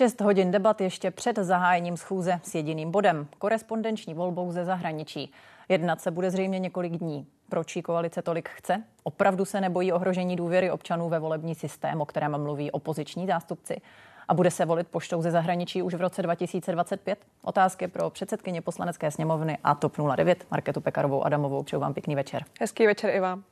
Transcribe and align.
Šest 0.00 0.20
hodin 0.20 0.50
debat 0.50 0.80
ještě 0.80 1.10
před 1.10 1.36
zahájením 1.36 1.96
schůze 1.96 2.40
s 2.42 2.54
jediným 2.54 2.90
bodem, 2.90 3.26
korespondenční 3.38 4.14
volbou 4.14 4.52
ze 4.52 4.64
zahraničí. 4.64 5.32
Jednat 5.68 6.00
se 6.00 6.10
bude 6.10 6.30
zřejmě 6.30 6.58
několik 6.58 6.92
dní. 6.92 7.26
Proč 7.48 7.76
jí 7.76 7.82
koalice 7.82 8.22
tolik 8.22 8.48
chce? 8.48 8.82
Opravdu 9.02 9.44
se 9.44 9.60
nebojí 9.60 9.92
ohrožení 9.92 10.36
důvěry 10.36 10.70
občanů 10.70 11.08
ve 11.08 11.18
volební 11.18 11.54
systém, 11.54 12.00
o 12.00 12.06
kterém 12.06 12.42
mluví 12.42 12.70
opoziční 12.70 13.26
zástupci? 13.26 13.80
A 14.28 14.34
bude 14.34 14.50
se 14.50 14.64
volit 14.64 14.88
poštou 14.88 15.22
ze 15.22 15.30
zahraničí 15.30 15.82
už 15.82 15.94
v 15.94 16.00
roce 16.00 16.22
2025? 16.22 17.18
Otázky 17.44 17.88
pro 17.88 18.10
předsedkyně 18.10 18.62
poslanecké 18.62 19.10
sněmovny 19.10 19.58
a 19.64 19.74
TOP 19.74 19.96
09 20.16 20.46
Marketu 20.50 20.80
Pekarovou 20.80 21.22
Adamovou. 21.22 21.62
Přeju 21.62 21.80
vám 21.80 21.94
pěkný 21.94 22.14
večer. 22.14 22.44
Hezký 22.60 22.86
večer 22.86 23.14
i 23.14 23.20
vám. 23.20 23.44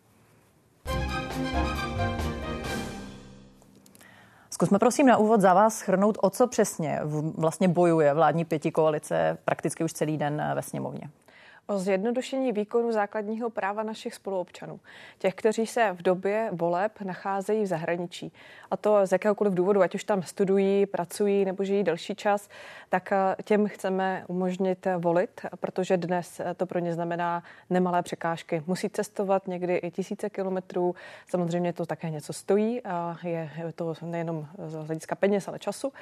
Zkusme 4.59 4.79
prosím 4.79 5.07
na 5.07 5.17
úvod 5.17 5.41
za 5.41 5.55
vás 5.55 5.75
schrnout, 5.79 6.19
o 6.21 6.31
co 6.31 6.47
přesně 6.47 7.01
vlastně 7.37 7.69
bojuje 7.69 8.15
vládní 8.15 8.45
pěti 8.45 8.71
koalice 8.71 9.39
prakticky 9.45 9.85
už 9.85 9.93
celý 9.93 10.17
den 10.17 10.43
ve 10.55 10.63
sněmovně 10.63 11.11
o 11.69 11.79
zjednodušení 11.79 12.53
výkonu 12.53 12.93
základního 12.93 13.51
práva 13.51 13.83
našich 13.83 14.15
spoluobčanů, 14.15 14.81
těch, 15.19 15.35
kteří 15.35 15.67
se 15.67 15.93
v 15.93 16.03
době 16.03 16.49
voleb 16.53 17.01
nacházejí 17.01 17.63
v 17.63 17.67
zahraničí. 17.67 18.33
A 18.71 18.77
to 18.77 19.07
z 19.07 19.13
jakéhokoliv 19.13 19.55
důvodu, 19.55 19.83
ať 19.83 19.95
už 19.95 20.05
tam 20.05 20.23
studují, 20.23 20.87
pracují 20.87 21.45
nebo 21.45 21.65
žijí 21.65 21.85
delší 21.85 22.15
čas, 22.15 22.49
tak 22.89 23.13
eh, 23.13 23.37
těm 23.45 23.69
chceme 23.69 24.25
umožnit 24.29 24.87
volit, 24.99 25.41
protože 25.61 25.97
dnes 25.97 26.41
to 26.57 26.67
pro 26.67 26.79
ně 26.79 26.95
znamená 26.95 27.43
nemalé 27.71 28.03
překážky. 28.03 28.63
Musí 28.67 28.91
cestovat 28.91 29.49
někdy 29.49 29.77
i 29.77 29.91
tisíce 29.91 30.31
kilometrů, 30.31 30.95
samozřejmě 31.27 31.73
to 31.73 31.87
také 31.87 32.11
něco 32.11 32.33
stojí 32.33 32.83
a 32.83 33.19
je 33.23 33.51
to 33.75 33.95
nejenom 34.03 34.47
z 34.67 34.75
hlediska 34.75 35.15
peněz, 35.15 35.49
ale 35.49 35.59
času. 35.59 35.93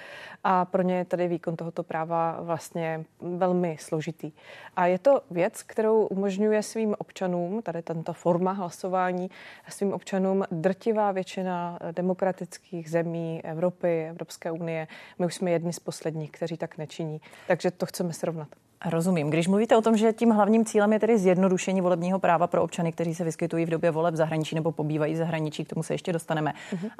A 0.45 0.65
pro 0.65 0.83
ně 0.83 0.97
je 0.97 1.05
tady 1.05 1.29
výkon 1.29 1.57
tohoto 1.57 1.83
práva 1.83 2.39
vlastně 2.41 3.05
velmi 3.21 3.77
složitý. 3.81 4.33
A 4.77 4.87
je 4.87 4.99
to 4.99 5.21
věc, 5.31 5.56
věc, 5.57 5.63
kterou 5.63 6.07
umožňuje 6.07 6.63
svým 6.63 6.95
občanům, 6.99 7.63
tady 7.63 7.83
tento 7.83 8.13
forma 8.13 8.53
hlasování, 8.53 9.31
svým 9.69 9.93
občanům 9.93 10.45
drtivá 10.51 11.13
většina 11.13 11.79
demokratických 11.93 12.91
zemí 12.91 13.41
Evropy, 13.45 14.07
Evropské 14.09 14.51
unie. 14.51 14.89
My 15.19 15.27
už 15.27 15.35
jsme 15.35 15.51
jedni 15.51 15.73
z 15.73 15.79
posledních, 15.79 16.31
kteří 16.31 16.57
tak 16.57 16.79
nečiní. 16.79 17.21
Takže 17.47 17.71
to 17.71 17.87
chceme 17.87 18.13
srovnat. 18.13 18.49
Rozumím. 18.85 19.31
Když 19.31 19.49
mluvíte 19.49 19.77
o 19.77 19.83
tom, 19.83 19.97
že 19.97 20.13
tím 20.13 20.31
hlavním 20.31 20.65
cílem 20.65 20.93
je 20.93 21.01
tedy 21.01 21.19
zjednodušení 21.19 21.81
volebního 21.81 22.19
práva 22.19 22.47
pro 22.47 22.63
občany, 22.63 22.93
kteří 22.93 23.15
se 23.15 23.25
vyskytují 23.25 23.67
v 23.67 23.71
době 23.71 23.91
voleb 23.91 24.15
v 24.15 24.17
zahraničí 24.17 24.55
nebo 24.55 24.73
pobývají 24.73 25.15
v 25.15 25.17
zahraničí, 25.17 25.65
k 25.65 25.69
tomu 25.69 25.83
se 25.83 25.95
ještě 25.95 26.13
dostaneme. 26.13 26.55
Uh-huh. 26.73 26.91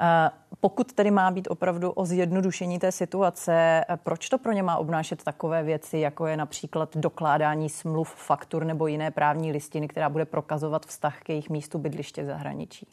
Pokud 0.59 0.93
tedy 0.93 1.11
má 1.11 1.31
být 1.31 1.47
opravdu 1.51 1.91
o 1.91 2.05
zjednodušení 2.05 2.79
té 2.79 2.91
situace, 2.91 3.85
proč 3.95 4.29
to 4.29 4.37
pro 4.37 4.51
ně 4.51 4.63
má 4.63 4.77
obnášet 4.77 5.23
takové 5.23 5.63
věci, 5.63 5.97
jako 5.97 6.27
je 6.27 6.37
například 6.37 6.97
dokládání 6.97 7.69
smluv, 7.69 8.15
faktur 8.15 8.65
nebo 8.65 8.87
jiné 8.87 9.11
právní 9.11 9.51
listiny, 9.51 9.87
která 9.87 10.09
bude 10.09 10.25
prokazovat 10.25 10.85
vztah 10.85 11.19
k 11.23 11.29
jejich 11.29 11.49
místu 11.49 11.77
bydliště 11.79 12.23
v 12.23 12.25
zahraničí? 12.25 12.87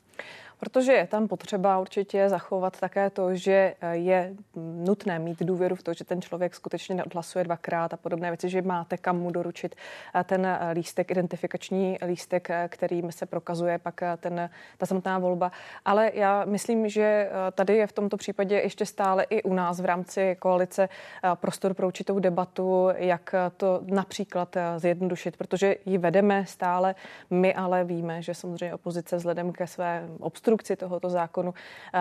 Protože 0.59 0.93
je 0.93 1.07
tam 1.07 1.29
potřeba 1.29 1.79
určitě 1.79 2.29
zachovat 2.29 2.81
také 2.81 3.11
to, 3.11 3.35
že 3.35 3.75
eh, 3.81 3.97
je 3.97 4.35
nutné 4.57 5.19
mít 5.19 5.43
důvěru 5.43 5.77
v 5.77 5.83
to, 5.83 5.95
že 5.95 6.05
ten 6.05 6.23
člověk 6.23 6.55
skutečně 6.55 6.95
neodhlasuje 6.95 7.45
dvakrát 7.45 7.93
a 7.93 7.97
podobné 7.97 8.31
věci, 8.31 8.49
že 8.49 8.63
máte 8.63 8.97
kam 8.97 9.19
mu 9.19 9.31
doručit 9.31 9.75
eh, 10.15 10.25
ten 10.25 10.47
eh, 10.47 10.71
lístek, 10.73 11.11
identifikační 11.11 11.99
lístek, 12.07 12.49
kterým 12.69 13.13
se 13.13 13.27
prokazuje 13.27 13.79
pak 13.79 14.01
ten, 14.17 14.51
ta 14.79 14.87
samotná 14.87 15.19
volba. 15.19 15.53
Ale 15.85 16.11
já 16.15 16.45
myslím, 16.45 16.89
že 16.89 17.31
tady 17.53 17.77
je 17.77 17.87
v 17.87 17.93
tomto 17.93 18.17
případě 18.17 18.55
ještě 18.57 18.87
stále 18.87 19.23
i 19.23 19.43
u 19.43 19.55
nás 19.55 19.81
v 19.81 19.85
rámci 19.85 20.37
koalice 20.39 20.89
prostor 21.35 21.75
pro 21.75 21.87
určitou 21.87 22.19
debatu, 22.19 22.89
jak 22.97 23.35
to 23.57 23.81
například 23.87 24.57
zjednodušit, 24.77 25.37
protože 25.37 25.77
ji 25.87 25.99
vedeme 25.99 26.47
stále. 26.47 26.95
My 27.31 27.55
ale 27.55 27.85
víme, 27.85 28.23
že 28.23 28.35
samozřejmě 28.35 28.75
opozice 28.75 29.17
vzhledem 29.17 29.53
ke 29.53 29.67
své 29.67 30.09
obstrukci 30.21 30.44
konstrukci 30.45 30.77
tohoto 30.77 31.11
zákonu 31.11 31.55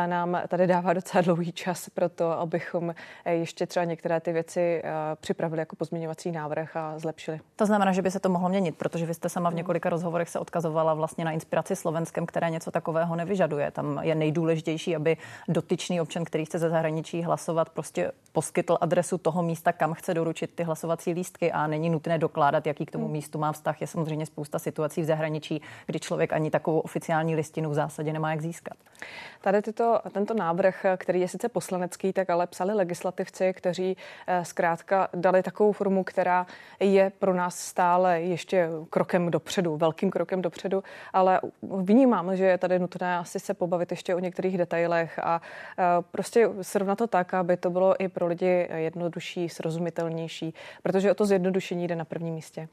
nám 0.06 0.42
tady 0.48 0.68
dává 0.68 0.94
docela 0.94 1.22
dlouhý 1.22 1.52
čas 1.52 1.90
pro 1.90 2.10
to, 2.10 2.32
abychom 2.32 2.96
eh, 3.26 3.34
ještě 3.34 3.68
třeba 3.68 3.84
některé 3.84 4.20
ty 4.20 4.32
věci 4.32 4.82
eh, 4.84 4.92
připravili 5.16 5.62
jako 5.62 5.76
pozměňovací 5.76 6.32
návrh 6.32 6.76
a 6.76 7.00
zlepšili. 7.00 7.40
To 7.56 7.66
znamená, 7.66 7.92
že 7.92 8.02
by 8.02 8.12
se 8.12 8.20
to 8.20 8.30
mohlo 8.30 8.50
měnit, 8.50 8.78
protože 8.78 9.06
vy 9.06 9.14
jste 9.14 9.30
sama 9.30 9.50
v 9.50 9.54
několika 9.54 9.90
rozhovorech 9.90 10.30
se 10.30 10.40
odkazovala 10.40 10.94
vlastně 10.94 11.26
na 11.26 11.32
inspiraci 11.32 11.76
Slovenskem, 11.76 12.26
které 12.26 12.50
něco 12.50 12.72
takového 12.72 13.16
nevyžaduje. 13.16 13.72
Tam 13.72 14.00
je 14.02 14.16
nejdůležitější, 14.16 14.96
aby 14.96 15.18
dotyčný 15.48 16.02
občan, 16.02 16.24
který 16.24 16.46
chce 16.46 16.60
ze 16.60 16.70
zahraničí 16.70 17.24
hlasovat, 17.24 17.70
prostě 17.70 18.12
poskytl 18.32 18.78
adresu 18.82 19.18
toho 19.18 19.44
místa, 19.44 19.72
kam 19.72 19.94
chce 19.94 20.14
doručit 20.14 20.56
ty 20.56 20.64
hlasovací 20.64 21.14
lístky 21.14 21.52
a 21.52 21.68
není 21.68 21.90
nutné 21.90 22.18
dokládat, 22.18 22.68
jaký 22.68 22.86
k 22.86 22.92
tomu 22.92 23.06
hmm. 23.06 23.14
místu 23.14 23.40
má 23.40 23.52
vztah. 23.52 23.82
Je 23.82 23.88
samozřejmě 23.88 24.26
spousta 24.26 24.60
situací 24.60 25.02
v 25.02 25.06
zahraničí, 25.06 25.62
kdy 25.86 26.00
člověk 26.00 26.34
ani 26.34 26.52
takovou 26.52 26.80
oficiální 26.80 27.36
listinu 27.36 27.70
v 27.70 27.74
zásadě 27.74 28.14
nemá 28.14 28.33
jak 28.34 28.42
získat. 28.42 28.78
Tady 29.42 29.62
tyto, 29.62 30.00
tento 30.12 30.34
návrh, 30.34 30.86
který 30.98 31.22
je 31.22 31.28
sice 31.28 31.50
poslanecký, 31.50 32.14
tak 32.14 32.30
ale 32.30 32.48
psali 32.48 32.74
legislativci, 32.74 33.54
kteří 33.54 33.98
eh, 34.28 34.46
zkrátka 34.46 35.08
dali 35.16 35.44
takovou 35.44 35.72
formu, 35.72 36.04
která 36.04 36.48
je 36.80 37.12
pro 37.20 37.34
nás 37.34 37.60
stále 37.60 38.22
ještě 38.22 38.70
krokem 38.90 39.32
dopředu, 39.32 39.78
velkým 39.78 40.12
krokem 40.12 40.42
dopředu, 40.42 40.84
ale 41.14 41.40
vnímám, 41.62 42.36
že 42.36 42.46
je 42.46 42.58
tady 42.58 42.80
nutné 42.80 43.18
asi 43.18 43.40
se 43.40 43.54
pobavit 43.54 43.92
ještě 43.92 44.16
o 44.16 44.20
některých 44.20 44.58
detailech 44.58 45.20
a 45.20 45.42
eh, 45.78 45.84
prostě 46.12 46.50
srovnat 46.62 46.98
to 46.98 47.08
tak, 47.08 47.34
aby 47.34 47.58
to 47.58 47.70
bylo 47.70 48.02
i 48.04 48.08
pro 48.08 48.28
lidi 48.28 48.70
jednodušší, 48.76 49.50
srozumitelnější, 49.50 50.54
protože 50.84 51.12
o 51.12 51.16
to 51.16 51.26
zjednodušení 51.26 51.88
jde 51.88 51.96
na 51.96 52.06
prvním 52.06 52.34
místě. 52.34 52.68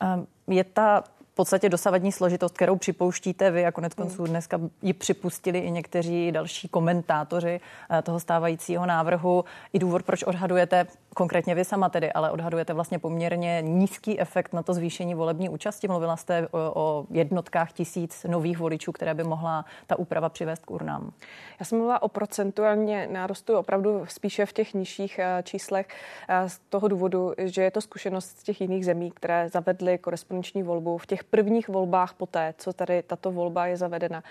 Ehm, 0.00 0.26
je 0.46 0.64
ta 0.64 1.04
podstatě 1.36 1.68
dosavadní 1.68 2.12
složitost, 2.12 2.54
kterou 2.54 2.76
připouštíte 2.76 3.50
vy 3.50 3.66
a 3.66 3.72
konec 3.72 3.94
konců 3.94 4.22
hmm. 4.22 4.30
dneska 4.30 4.60
ji 4.82 4.92
připustili 4.92 5.58
i 5.58 5.70
někteří 5.70 6.32
další 6.32 6.68
komentátoři 6.68 7.60
eh, 7.90 8.02
toho 8.02 8.20
stávajícího 8.20 8.86
návrhu. 8.86 9.44
I 9.72 9.78
důvod, 9.78 10.02
proč 10.02 10.22
odhadujete, 10.22 10.86
konkrétně 11.16 11.54
vy 11.54 11.64
sama 11.64 11.88
tedy, 11.88 12.12
ale 12.12 12.30
odhadujete 12.30 12.72
vlastně 12.72 12.98
poměrně 12.98 13.62
nízký 13.62 14.20
efekt 14.20 14.52
na 14.52 14.62
to 14.62 14.74
zvýšení 14.74 15.14
volební 15.14 15.48
účasti. 15.48 15.88
Mluvila 15.88 16.16
jste 16.16 16.48
o, 16.48 16.58
o 16.74 17.06
jednotkách 17.10 17.72
tisíc 17.72 18.26
nových 18.28 18.58
voličů, 18.58 18.92
které 18.92 19.14
by 19.14 19.24
mohla 19.24 19.64
ta 19.86 19.98
úprava 19.98 20.28
přivést 20.28 20.64
k 20.64 20.70
urnám. 20.70 21.12
Já 21.60 21.66
jsem 21.66 21.78
mluvila 21.78 22.02
o 22.02 22.08
procentuálně 22.08 23.08
nárostu 23.12 23.56
opravdu 23.56 24.04
spíše 24.08 24.46
v 24.46 24.52
těch 24.52 24.74
nižších 24.74 25.18
eh, 25.18 25.42
číslech 25.42 25.88
eh, 26.28 26.48
z 26.48 26.58
toho 26.58 26.88
důvodu, 26.88 27.32
že 27.38 27.62
je 27.62 27.70
to 27.70 27.80
zkušenost 27.80 28.38
z 28.38 28.42
těch 28.42 28.60
jiných 28.60 28.84
zemí, 28.84 29.10
které 29.10 29.48
zavedly 29.48 29.98
korespondenční 29.98 30.62
volbu 30.62 30.98
v 30.98 31.06
těch 31.06 31.24
prvních 31.24 31.68
volbách 31.68 32.14
poté, 32.14 32.54
co 32.58 32.72
tady 32.72 33.02
tato 33.02 33.32
volba 33.32 33.66
je 33.66 33.76
zavedena, 33.76 34.22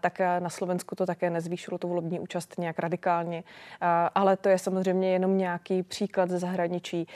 tak 0.00 0.18
na 0.38 0.48
Slovensku 0.48 0.94
to 0.94 1.06
také 1.06 1.30
nezvýšilo 1.30 1.78
tu 1.78 1.88
volební 1.88 2.20
účast 2.20 2.58
nějak 2.58 2.78
radikálně. 2.78 3.44
Ale 4.14 4.36
to 4.36 4.48
je 4.48 4.58
samozřejmě 4.58 5.12
jenom 5.12 5.38
nějaký 5.38 5.82
příklad 5.82 6.25
ze 6.28 6.38
zahraničí, 6.38 7.06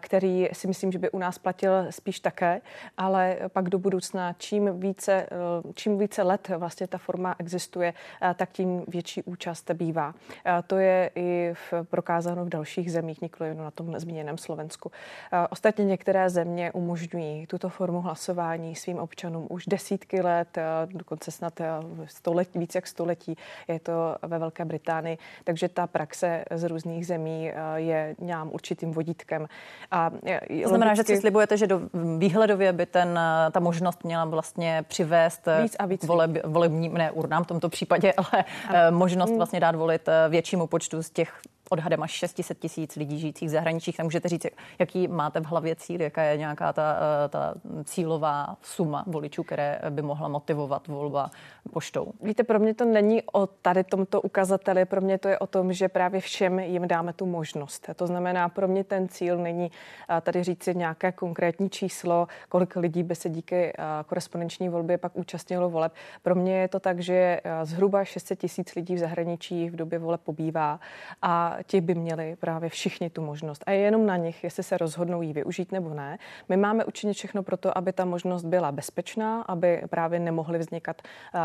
který 0.00 0.48
si 0.52 0.68
myslím, 0.68 0.92
že 0.92 0.98
by 0.98 1.10
u 1.10 1.18
nás 1.18 1.38
platil 1.38 1.86
spíš 1.90 2.20
také, 2.20 2.60
ale 2.96 3.36
pak 3.48 3.68
do 3.68 3.78
budoucna, 3.78 4.32
čím 4.38 4.80
více, 4.80 5.12
e, 5.12 5.26
čím 5.74 5.98
více 5.98 6.22
let 6.22 6.48
vlastně 6.56 6.86
ta 6.86 6.98
forma 6.98 7.34
existuje, 7.38 7.94
tak 8.34 8.52
tím 8.52 8.84
větší 8.88 9.22
účast 9.22 9.70
bývá. 9.70 10.14
To 10.66 10.76
je 10.76 11.10
i 11.14 11.54
v, 11.54 11.84
prokázáno 11.90 12.44
v 12.44 12.48
dalších 12.48 12.92
zemích, 12.92 13.22
nikoli 13.22 13.50
jen 13.50 13.58
na 13.58 13.70
tom 13.70 13.98
zmíněném 13.98 14.38
Slovensku. 14.38 14.90
Ostatně 15.50 15.84
některé 15.84 16.30
země 16.30 16.72
umožňují 16.72 17.46
tuto 17.46 17.68
formu 17.68 18.00
hlasování 18.00 18.74
svým 18.74 18.98
občanům 18.98 19.46
už 19.50 19.66
desítky 19.66 20.20
let, 20.20 20.58
dokonce 20.86 21.30
snad 21.30 21.60
století, 22.06 22.58
více 22.58 22.78
jak 22.78 22.86
století. 22.86 23.36
Je 23.68 23.80
to 23.80 24.16
ve 24.22 24.38
Velké 24.38 24.64
Británii, 24.64 25.18
takže 25.44 25.68
ta 25.68 25.86
praxe 25.86 26.44
z 26.50 26.64
různých 26.64 27.06
zemí 27.06 27.52
je 27.74 28.16
nějakým 28.18 28.51
určitým 28.52 28.92
vodítkem. 28.92 29.46
A 29.90 30.10
to 30.62 30.68
znamená, 30.68 30.90
logicky... 30.90 31.12
že 31.12 31.16
si 31.16 31.20
slibujete, 31.20 31.56
že 31.56 31.66
do 31.66 31.80
výhledově 32.18 32.72
by 32.72 32.86
ten, 32.86 33.20
ta 33.52 33.60
možnost 33.60 34.04
měla 34.04 34.24
vlastně 34.24 34.84
přivést 34.88 35.48
víc 35.62 35.76
a 35.78 35.86
víc 35.86 36.04
voleb, 36.04 36.30
volebním, 36.44 36.94
ne 36.94 37.10
urnám 37.10 37.44
v 37.44 37.46
tomto 37.46 37.68
případě, 37.68 38.12
ale 38.12 38.44
a... 38.68 38.74
Eh, 38.74 38.90
možnost 38.90 39.30
mm. 39.30 39.36
vlastně 39.36 39.60
dát 39.60 39.74
volit 39.74 40.08
eh, 40.08 40.28
většímu 40.28 40.66
počtu 40.66 41.02
z 41.02 41.10
těch 41.10 41.32
odhadem 41.72 42.02
až 42.02 42.10
600 42.10 42.58
tisíc 42.58 42.96
lidí 42.96 43.18
žijících 43.18 43.48
v 43.48 43.52
zahraničích. 43.52 43.96
Tak 43.96 44.04
můžete 44.04 44.28
říct, 44.28 44.46
jaký 44.78 45.08
máte 45.08 45.40
v 45.40 45.44
hlavě 45.44 45.76
cíl, 45.76 46.00
jaká 46.00 46.22
je 46.22 46.36
nějaká 46.36 46.72
ta, 46.72 46.96
eh, 47.24 47.28
ta 47.28 47.54
cílová 47.84 48.56
suma 48.62 49.04
voličů, 49.06 49.42
které 49.42 49.80
by 49.90 50.02
mohla 50.02 50.28
motivovat 50.28 50.88
volba 50.88 51.30
poštou? 51.72 52.12
Víte, 52.22 52.44
pro 52.44 52.58
mě 52.58 52.74
to 52.74 52.84
není 52.84 53.22
o 53.32 53.46
tady 53.46 53.84
tomto 53.84 54.20
ukazateli, 54.20 54.84
pro 54.84 55.00
mě 55.00 55.18
to 55.18 55.28
je 55.28 55.38
o 55.38 55.46
tom, 55.46 55.72
že 55.72 55.88
právě 55.88 56.20
všem 56.20 56.58
jim 56.58 56.88
dáme 56.88 57.12
tu 57.12 57.26
možnost. 57.26 57.90
To 57.96 58.06
znamená, 58.06 58.48
pro 58.48 58.68
mě 58.68 58.84
ten 58.84 59.08
cíl 59.08 59.38
není 59.38 59.70
eh, 60.10 60.20
tady 60.20 60.42
říct 60.42 60.66
nějaké 60.72 61.12
konkrétní 61.12 61.70
číslo, 61.70 62.28
kolik 62.48 62.76
lidí 62.76 63.02
by 63.02 63.14
se 63.14 63.28
díky 63.28 63.72
eh, 63.72 63.72
korespondenční 64.06 64.68
volbě 64.68 64.98
pak 64.98 65.16
účastnilo 65.16 65.70
voleb. 65.70 65.92
Pro 66.22 66.34
mě 66.34 66.56
je 66.56 66.68
to 66.68 66.80
tak, 66.80 67.00
že 67.00 67.40
zhruba 67.62 68.04
600 68.04 68.38
tisíc 68.38 68.74
lidí 68.74 68.94
v 68.94 68.98
zahraničí 68.98 69.70
v 69.70 69.76
době 69.76 69.98
voleb 69.98 70.20
pobývá 70.20 70.80
a 71.22 71.56
ti 71.66 71.80
by 71.80 71.94
měli 71.94 72.36
právě 72.36 72.68
všichni 72.68 73.10
tu 73.10 73.22
možnost. 73.22 73.64
A 73.66 73.70
je 73.70 73.78
jenom 73.78 74.06
na 74.06 74.16
nich, 74.16 74.44
jestli 74.44 74.62
se 74.62 74.78
rozhodnou 74.78 75.22
ji 75.22 75.32
využít 75.32 75.72
nebo 75.72 75.94
ne. 75.94 76.18
My 76.48 76.56
máme 76.56 76.84
učinit 76.84 77.14
všechno 77.14 77.42
pro 77.42 77.56
to, 77.56 77.78
aby 77.78 77.92
ta 77.92 78.04
možnost 78.04 78.44
byla 78.44 78.72
bezpečná, 78.72 79.42
aby 79.42 79.82
právě 79.90 80.18
nemohly 80.18 80.58
vznikat 80.58 81.02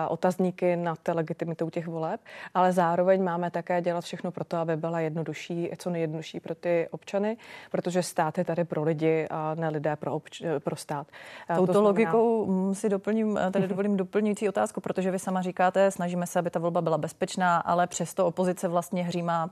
otazníky 0.08 0.76
nad 0.76 1.00
legitimitou 1.14 1.70
těch 1.70 1.88
voleb, 1.88 2.22
ale 2.54 2.72
zároveň 2.72 3.24
máme 3.24 3.52
také 3.52 3.82
dělat 3.82 4.04
všechno 4.04 4.32
pro 4.32 4.44
to, 4.44 4.58
aby 4.58 4.78
byla 4.78 5.00
jednodušší, 5.00 5.70
co 5.78 5.90
nejjednodušší 5.90 6.40
pro 6.40 6.56
ty 6.56 6.88
občany, 6.92 7.38
protože 7.72 8.04
stát 8.04 8.38
je 8.38 8.46
tady 8.46 8.64
pro 8.64 8.84
lidi 8.84 9.28
a 9.30 9.56
ne 9.56 9.70
lidé 9.70 9.96
pro, 9.96 10.18
obč- 10.18 10.60
pro 10.60 10.76
stát. 10.76 11.08
Touto 11.48 11.66
to 11.66 11.80
znamená... 11.80 11.88
logikou 11.88 12.74
si 12.74 12.90
doplním, 12.90 13.40
tady 13.52 13.68
dovolím 13.68 13.98
doplňující 13.98 14.50
otázku, 14.50 14.82
protože 14.82 15.12
vy 15.12 15.20
sama 15.20 15.42
říkáte, 15.42 15.92
snažíme 15.92 16.28
se, 16.28 16.40
aby 16.40 16.50
ta 16.50 16.60
volba 16.60 16.82
byla 16.82 16.98
bezpečná, 16.98 17.58
ale 17.58 17.88
přesto 17.88 18.28
opozice 18.28 18.68
vlastně 18.68 19.04
hřímá 19.04 19.50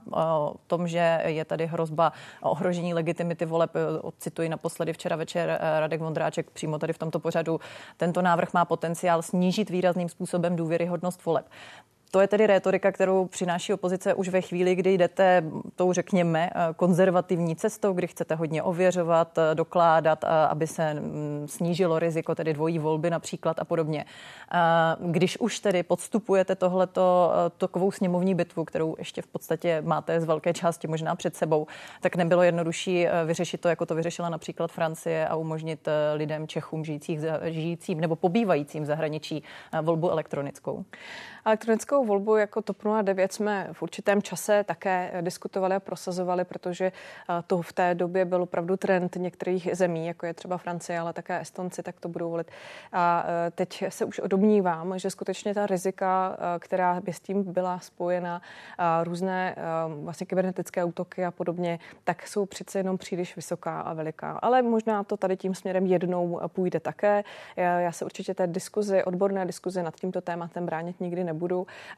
tom, 0.66 0.88
že 0.88 1.22
je 1.26 1.44
tady 1.44 1.66
hrozba 1.66 2.12
ohrožení 2.42 2.94
legitimity 2.94 3.44
voleb. 3.44 3.70
Cituji 4.18 4.48
naposledy 4.48 4.92
včera 4.92 5.16
večer 5.16 5.50
eh, 5.50 5.80
Radek 5.80 6.00
Vondráček 6.00 6.50
přímo 6.50 6.78
tady 6.78 6.92
v 6.92 6.98
tomto 6.98 7.18
pořadu. 7.18 7.60
Tento 7.96 8.22
návrh 8.22 8.52
má 8.52 8.64
potenciál 8.64 9.22
snížit 9.22 9.70
výrazným 9.70 10.08
způsobem 10.08 10.56
důvěryhodnost 10.56 11.24
voleb. 11.24 11.46
To 12.10 12.20
je 12.20 12.28
tedy 12.28 12.46
rétorika, 12.46 12.92
kterou 12.92 13.26
přináší 13.26 13.72
opozice 13.72 14.14
už 14.14 14.28
ve 14.28 14.40
chvíli, 14.40 14.74
kdy 14.74 14.94
jdete 14.94 15.44
tou, 15.76 15.92
řekněme, 15.92 16.50
konzervativní 16.76 17.56
cestou, 17.56 17.92
kdy 17.92 18.06
chcete 18.06 18.34
hodně 18.34 18.62
ověřovat, 18.62 19.38
dokládat, 19.54 20.24
aby 20.24 20.66
se 20.66 20.94
mm, 20.94 21.46
snížilo 21.48 21.98
riziko 21.98 22.34
tedy 22.34 22.52
dvojí 22.52 22.78
volby 22.78 23.10
například 23.10 23.58
a 23.58 23.64
podobně. 23.64 24.04
Když 25.00 25.38
už 25.40 25.60
tedy 25.60 25.82
podstupujete 25.82 26.54
tohleto 26.54 27.32
takovou 27.58 27.90
sněmovní 27.90 28.34
bitvu, 28.34 28.64
kterou 28.64 28.94
ještě 28.98 29.22
v 29.22 29.26
podstatě 29.26 29.82
máte 29.86 30.20
z 30.20 30.24
velké 30.24 30.52
části 30.52 30.86
možná 30.86 31.14
před 31.14 31.36
sebou, 31.36 31.66
tak 32.00 32.16
nebylo 32.16 32.42
jednodušší 32.42 33.06
vyřešit 33.26 33.60
to, 33.60 33.68
jako 33.68 33.86
to 33.86 33.94
vyřešila 33.94 34.28
například 34.28 34.72
Francie 34.72 35.28
a 35.28 35.36
umožnit 35.36 35.88
lidem 36.14 36.48
Čechům 36.48 36.84
žijících, 36.84 37.20
žijícím 37.44 38.00
nebo 38.00 38.16
pobývajícím 38.16 38.82
v 38.82 38.86
zahraničí 38.86 39.42
volbu 39.82 40.10
elektronickou. 40.10 40.84
Elektronickou 41.46 42.04
volbu 42.04 42.36
jako 42.36 42.62
TOP 42.62 42.76
09 43.02 43.32
jsme 43.32 43.68
v 43.72 43.82
určitém 43.82 44.22
čase 44.22 44.64
také 44.64 45.12
diskutovali 45.20 45.74
a 45.74 45.80
prosazovali, 45.80 46.44
protože 46.44 46.84
eh, 46.84 47.42
to 47.46 47.62
v 47.62 47.72
té 47.72 47.94
době 47.94 48.24
byl 48.24 48.42
opravdu 48.42 48.76
trend 48.76 49.16
některých 49.16 49.68
zemí, 49.72 50.06
jako 50.06 50.26
je 50.26 50.34
třeba 50.34 50.58
Francie, 50.58 50.98
ale 50.98 51.12
také 51.12 51.40
Estonci, 51.40 51.82
tak 51.82 52.00
to 52.00 52.08
budou 52.08 52.30
volit. 52.30 52.50
A 52.92 53.26
eh, 53.26 53.50
teď 53.50 53.84
se 53.88 54.04
už 54.04 54.18
odobnívám, 54.18 54.98
že 54.98 55.10
skutečně 55.10 55.54
ta 55.54 55.66
rizika, 55.66 56.36
eh, 56.38 56.58
která 56.58 57.00
by 57.00 57.12
s 57.12 57.20
tím 57.20 57.52
byla 57.52 57.78
spojena, 57.78 58.42
různé 59.02 59.56
vlastně 60.02 60.26
kybernetické 60.26 60.84
útoky 60.84 61.24
a 61.24 61.30
podobně, 61.30 61.78
tak 62.04 62.26
jsou 62.26 62.46
přece 62.46 62.78
jenom 62.78 62.98
příliš 62.98 63.36
vysoká 63.36 63.80
a 63.80 63.92
veliká. 63.92 64.38
Ale 64.42 64.62
možná 64.62 65.04
to 65.04 65.16
tady 65.16 65.36
tím 65.36 65.54
směrem 65.54 65.86
jednou 65.86 66.40
půjde 66.46 66.80
také. 66.80 67.24
Já 67.56 67.92
se 67.92 68.04
určitě 68.04 68.34
té 68.34 68.46
diskuzi, 68.46 69.04
odborné 69.04 69.46
diskuzi 69.46 69.82
nad 69.82 69.96
tímto 69.96 70.20
tématem 70.20 70.66
bránit 70.66 71.00
nikdy 71.00 71.24
nebudu, 71.24 71.35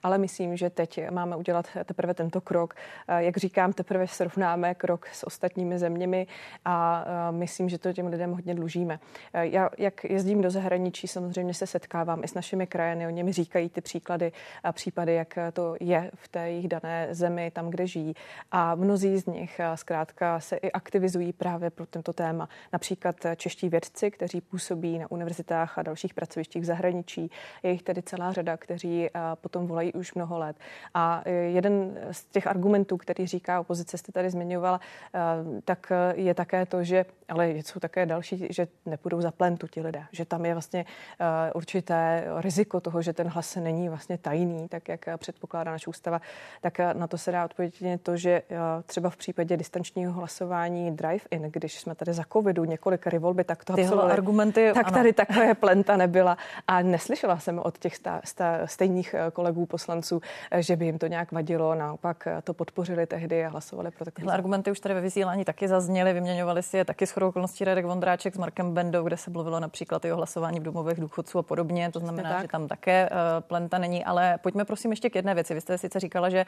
ale 0.02 0.18
myslím, 0.18 0.56
že 0.56 0.70
teď 0.70 1.10
máme 1.10 1.36
udělat 1.36 1.66
teprve 1.84 2.14
tento 2.14 2.40
krok. 2.40 2.74
Eh, 3.08 3.24
jak 3.24 3.36
říkám, 3.36 3.72
teprve 3.72 4.06
srovnáme 4.06 4.74
krok 4.74 5.06
s 5.12 5.26
ostatními 5.26 5.78
zeměmi 5.78 6.26
a 6.64 7.04
eh, 7.06 7.32
myslím, 7.32 7.68
že 7.68 7.78
to 7.78 7.92
těm 7.92 8.06
lidem 8.06 8.32
hodně 8.32 8.54
dlužíme. 8.54 8.98
Eh, 9.34 9.46
já, 9.46 9.70
jak 9.78 10.04
jezdím 10.04 10.42
do 10.42 10.50
zahraničí, 10.50 11.08
samozřejmě 11.08 11.54
se 11.54 11.66
setkávám 11.66 12.24
i 12.24 12.28
s 12.28 12.34
našimi 12.34 12.66
krajany, 12.66 13.06
oni 13.06 13.22
mi 13.22 13.32
říkají 13.32 13.68
ty 13.68 13.80
příklady 13.80 14.32
a 14.62 14.72
případy, 14.72 15.14
jak 15.14 15.38
to 15.52 15.76
je 15.80 16.10
v 16.14 16.28
té 16.28 16.50
jejich 16.50 16.68
dané 16.68 17.08
zemi, 17.10 17.50
tam, 17.50 17.70
kde 17.70 17.86
žijí. 17.86 18.14
A 18.50 18.74
mnozí 18.74 19.18
z 19.18 19.26
nich 19.26 19.60
zkrátka 19.74 20.40
se 20.40 20.56
i 20.56 20.72
aktivizují 20.72 21.32
právě 21.32 21.70
pro 21.70 21.86
tento 21.86 22.12
téma. 22.12 22.48
Například 22.72 23.16
čeští 23.36 23.68
vědci, 23.68 24.10
kteří 24.10 24.40
působí 24.40 24.98
na 24.98 25.10
univerzitách 25.10 25.78
a 25.78 25.82
dalších 25.82 26.14
pracovištích 26.14 26.62
v 26.62 26.64
zahraničí. 26.64 27.30
Je 27.62 27.70
jich 27.70 27.82
tedy 27.82 28.02
celá 28.02 28.32
řada, 28.32 28.56
kteří 28.56 29.08
potom 29.36 29.66
volají 29.66 29.92
už 29.92 30.14
mnoho 30.14 30.38
let. 30.38 30.56
A 30.94 31.22
e, 31.24 31.30
jeden 31.30 31.98
z 32.10 32.24
těch 32.24 32.46
argumentů, 32.46 32.96
který 32.96 33.26
říká 33.26 33.60
opozice, 33.60 33.98
jste 33.98 34.12
tady 34.12 34.30
zmiňovala, 34.30 34.80
e, 35.14 35.60
tak 35.62 35.92
je 36.14 36.34
také 36.34 36.66
to, 36.66 36.84
že, 36.84 37.04
ale 37.28 37.50
jsou 37.50 37.80
také 37.80 38.06
další, 38.06 38.46
že 38.50 38.68
nepůjdou 38.86 39.20
za 39.20 39.30
plentu 39.30 39.66
ti 39.66 39.80
lidé, 39.80 40.04
že 40.12 40.24
tam 40.24 40.44
je 40.44 40.54
vlastně 40.54 40.84
e, 41.20 41.52
určité 41.52 42.24
riziko 42.36 42.80
toho, 42.80 43.02
že 43.02 43.12
ten 43.12 43.28
hlas 43.28 43.56
není 43.56 43.88
vlastně 43.88 44.18
tajný, 44.18 44.68
tak 44.68 44.88
jak 44.88 45.08
předpokládá 45.16 45.70
naše 45.70 45.90
ústava, 45.90 46.20
tak 46.60 46.78
na 46.92 47.06
to 47.06 47.18
se 47.18 47.32
dá 47.32 47.44
odpovědět 47.44 48.02
to, 48.02 48.16
že 48.16 48.42
třeba 48.86 49.10
v 49.10 49.16
případě 49.16 49.56
distančního 49.56 50.12
hlasování 50.12 50.90
drive-in, 50.90 51.42
když 51.42 51.80
jsme 51.80 51.94
tady 51.94 52.12
za 52.12 52.24
covidu 52.32 52.64
několik 52.64 53.06
rivolby, 53.06 53.44
tak 53.44 53.64
to 53.64 53.72
absolvovali, 53.72 54.12
argumenty, 54.12 54.70
tak 54.74 54.86
ano. 54.86 54.96
tady 54.96 55.12
takové 55.12 55.54
plenta 55.54 55.96
nebyla. 55.96 56.36
A 56.66 56.82
neslyšela 56.82 57.38
jsem 57.38 57.58
od 57.58 57.78
těch 57.78 57.96
sta, 57.96 58.20
sta, 58.24 58.66
stejných 58.66 59.14
kolegů 59.32 59.66
poslanců, 59.66 60.20
eh, 60.50 60.62
že 60.62 60.76
by 60.76 60.84
jim 60.84 60.98
to 60.98 61.06
nějak 61.06 61.32
vadilo, 61.32 61.74
naopak 61.74 62.26
eh, 62.26 62.42
to 62.42 62.54
podpořili 62.54 63.06
tehdy 63.06 63.44
a 63.44 63.48
hlasovali 63.48 63.90
pro 63.90 64.04
takové. 64.04 64.32
argumenty 64.32 64.70
už 64.70 64.80
tady 64.80 64.94
ve 64.94 65.00
vysílání 65.00 65.44
taky 65.44 65.68
zazněly, 65.68 66.12
vyměňovali 66.12 66.62
si 66.62 66.76
je 66.76 66.84
taky 66.84 67.06
s 67.06 67.16
okolností 67.16 67.64
Radek 67.64 67.84
Vondráček 67.84 68.34
s 68.34 68.38
Markem 68.38 68.74
Bendou, 68.74 69.04
kde 69.04 69.16
se 69.16 69.30
mluvilo 69.30 69.60
například 69.60 70.04
i 70.04 70.12
o 70.12 70.16
hlasování 70.16 70.60
v 70.60 70.62
domovech 70.62 71.00
důchodců 71.00 71.38
a 71.38 71.42
podobně. 71.42 71.90
To 71.92 71.98
znamená, 72.00 72.30
tak. 72.30 72.42
že 72.42 72.48
tam 72.48 72.68
také 72.68 73.08
uh, 73.10 73.16
plenta 73.40 73.78
není. 73.78 74.04
Ale 74.04 74.38
pojďme 74.42 74.64
prosím 74.64 74.90
ještě 74.90 75.10
k 75.10 75.16
jedné 75.16 75.34
věci. 75.34 75.54
Vy 75.54 75.60
jste 75.60 75.78
sice 75.78 76.00
říkala, 76.00 76.30
že 76.30 76.46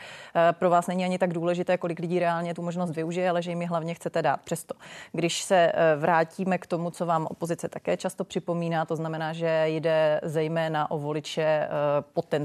pro 0.53 0.71
vás 0.71 0.87
není 0.87 1.05
ani 1.05 1.19
tak 1.19 1.33
důležité, 1.33 1.79
kolik 1.79 1.99
lidí 1.99 2.19
reálně 2.19 2.55
tu 2.55 2.63
možnost 2.63 2.91
využije, 2.91 3.31
ale 3.31 3.43
že 3.43 3.51
jim 3.51 3.61
ji 3.61 3.67
hlavně 3.67 3.95
chcete 3.95 4.23
dát. 4.23 4.41
Přesto, 4.41 4.75
když 5.13 5.43
se 5.43 5.73
vrátíme 5.97 6.59
k 6.59 6.67
tomu, 6.67 6.91
co 6.91 7.07
vám 7.07 7.27
opozice 7.31 7.69
také 7.69 7.97
často 7.97 8.25
připomíná, 8.25 8.85
to 8.85 8.97
znamená, 8.97 9.33
že 9.33 9.65
jde 9.67 10.21
zejména 10.23 10.91
o 10.91 10.99
voliče 10.99 11.69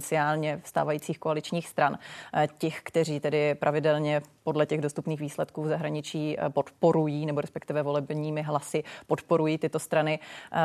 potenciálně 0.05 0.61
vstávajících 0.63 1.19
koaličních 1.19 1.67
stran, 1.67 1.97
eh, 2.33 2.47
těch, 2.57 2.81
kteří 2.83 3.19
tedy 3.19 3.55
pravidelně 3.55 4.21
podle 4.43 4.65
těch 4.65 4.81
dostupných 4.81 5.19
výsledků 5.19 5.63
v 5.63 5.67
zahraničí 5.67 6.39
eh, 6.39 6.49
podporují, 6.49 7.25
nebo 7.25 7.41
respektive 7.41 7.83
volebními 7.83 8.41
hlasy 8.41 8.83
podporují 9.07 9.57
tyto 9.57 9.79
strany. 9.79 10.19
Eh, 10.53 10.57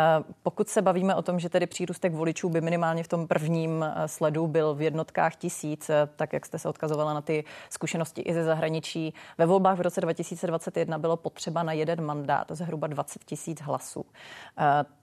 pokud 0.43 0.69
se 0.69 0.83
bavíme 0.83 1.15
o 1.15 1.23
tom, 1.23 1.41
že 1.41 1.49
tedy 1.49 1.67
přírůstek 1.67 2.15
voličů 2.15 2.49
by 2.49 2.61
minimálně 2.61 3.03
v 3.03 3.09
tom 3.09 3.27
prvním 3.27 3.85
sledu 4.07 4.47
byl 4.47 4.75
v 4.75 4.83
jednotkách 4.83 5.37
tisíc, 5.37 5.91
tak 6.17 6.33
jak 6.33 6.47
jste 6.47 6.59
se 6.59 6.69
odkazovala 6.69 7.15
na 7.15 7.21
ty 7.21 7.45
zkušenosti 7.71 8.23
i 8.23 8.35
ze 8.35 8.45
zahraničí, 8.45 9.15
ve 9.39 9.47
volbách 9.47 9.79
v 9.79 9.81
roce 9.81 10.01
2021 10.01 10.99
bylo 10.99 11.17
potřeba 11.17 11.63
na 11.63 11.73
jeden 11.73 12.05
mandát 12.05 12.47
zhruba 12.51 12.87
20 12.87 13.25
tisíc 13.25 13.61
hlasů. 13.61 14.05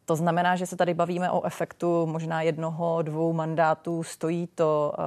To 0.07 0.15
znamená, 0.15 0.55
že 0.55 0.65
se 0.65 0.75
tady 0.75 0.93
bavíme 0.93 1.31
o 1.31 1.45
efektu 1.45 2.05
možná 2.05 2.41
jednoho, 2.41 3.01
dvou 3.01 3.33
mandátů. 3.33 4.03
Stojí 4.03 4.47
to 4.47 4.93
uh, 4.97 5.03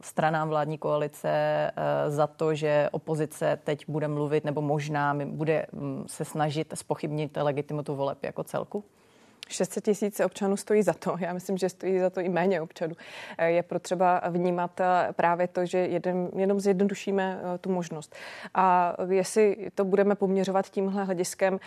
stranám 0.00 0.48
vládní 0.48 0.78
koalice 0.78 1.70
uh, 1.76 2.14
za 2.14 2.26
to, 2.26 2.54
že 2.54 2.88
opozice 2.92 3.58
teď 3.64 3.84
bude 3.88 4.08
mluvit 4.08 4.44
nebo 4.44 4.62
možná 4.62 5.18
bude 5.24 5.66
um, 5.72 6.04
se 6.08 6.24
snažit 6.24 6.72
spochybnit 6.74 7.36
legitimitu 7.36 7.94
voleb 7.94 8.18
jako 8.22 8.44
celku? 8.44 8.84
600 9.48 9.84
tisíc 9.84 10.20
občanů 10.20 10.56
stojí 10.56 10.82
za 10.82 10.92
to. 10.92 11.16
Já 11.20 11.32
myslím, 11.32 11.58
že 11.58 11.68
stojí 11.68 11.98
za 11.98 12.10
to 12.10 12.20
i 12.20 12.28
méně 12.28 12.60
občanů. 12.60 12.94
Eh, 13.38 13.50
je 13.50 13.62
potřeba 13.62 14.22
vnímat 14.30 14.80
eh, 14.80 15.08
právě 15.12 15.48
to, 15.48 15.66
že 15.66 15.78
jeden, 15.78 16.28
jenom 16.36 16.60
zjednodušíme 16.60 17.40
eh, 17.54 17.58
tu 17.58 17.72
možnost. 17.72 18.14
A 18.54 18.96
jestli 19.08 19.70
to 19.74 19.84
budeme 19.84 20.14
poměřovat 20.14 20.70
tímhle 20.70 21.04
hlediskem, 21.04 21.60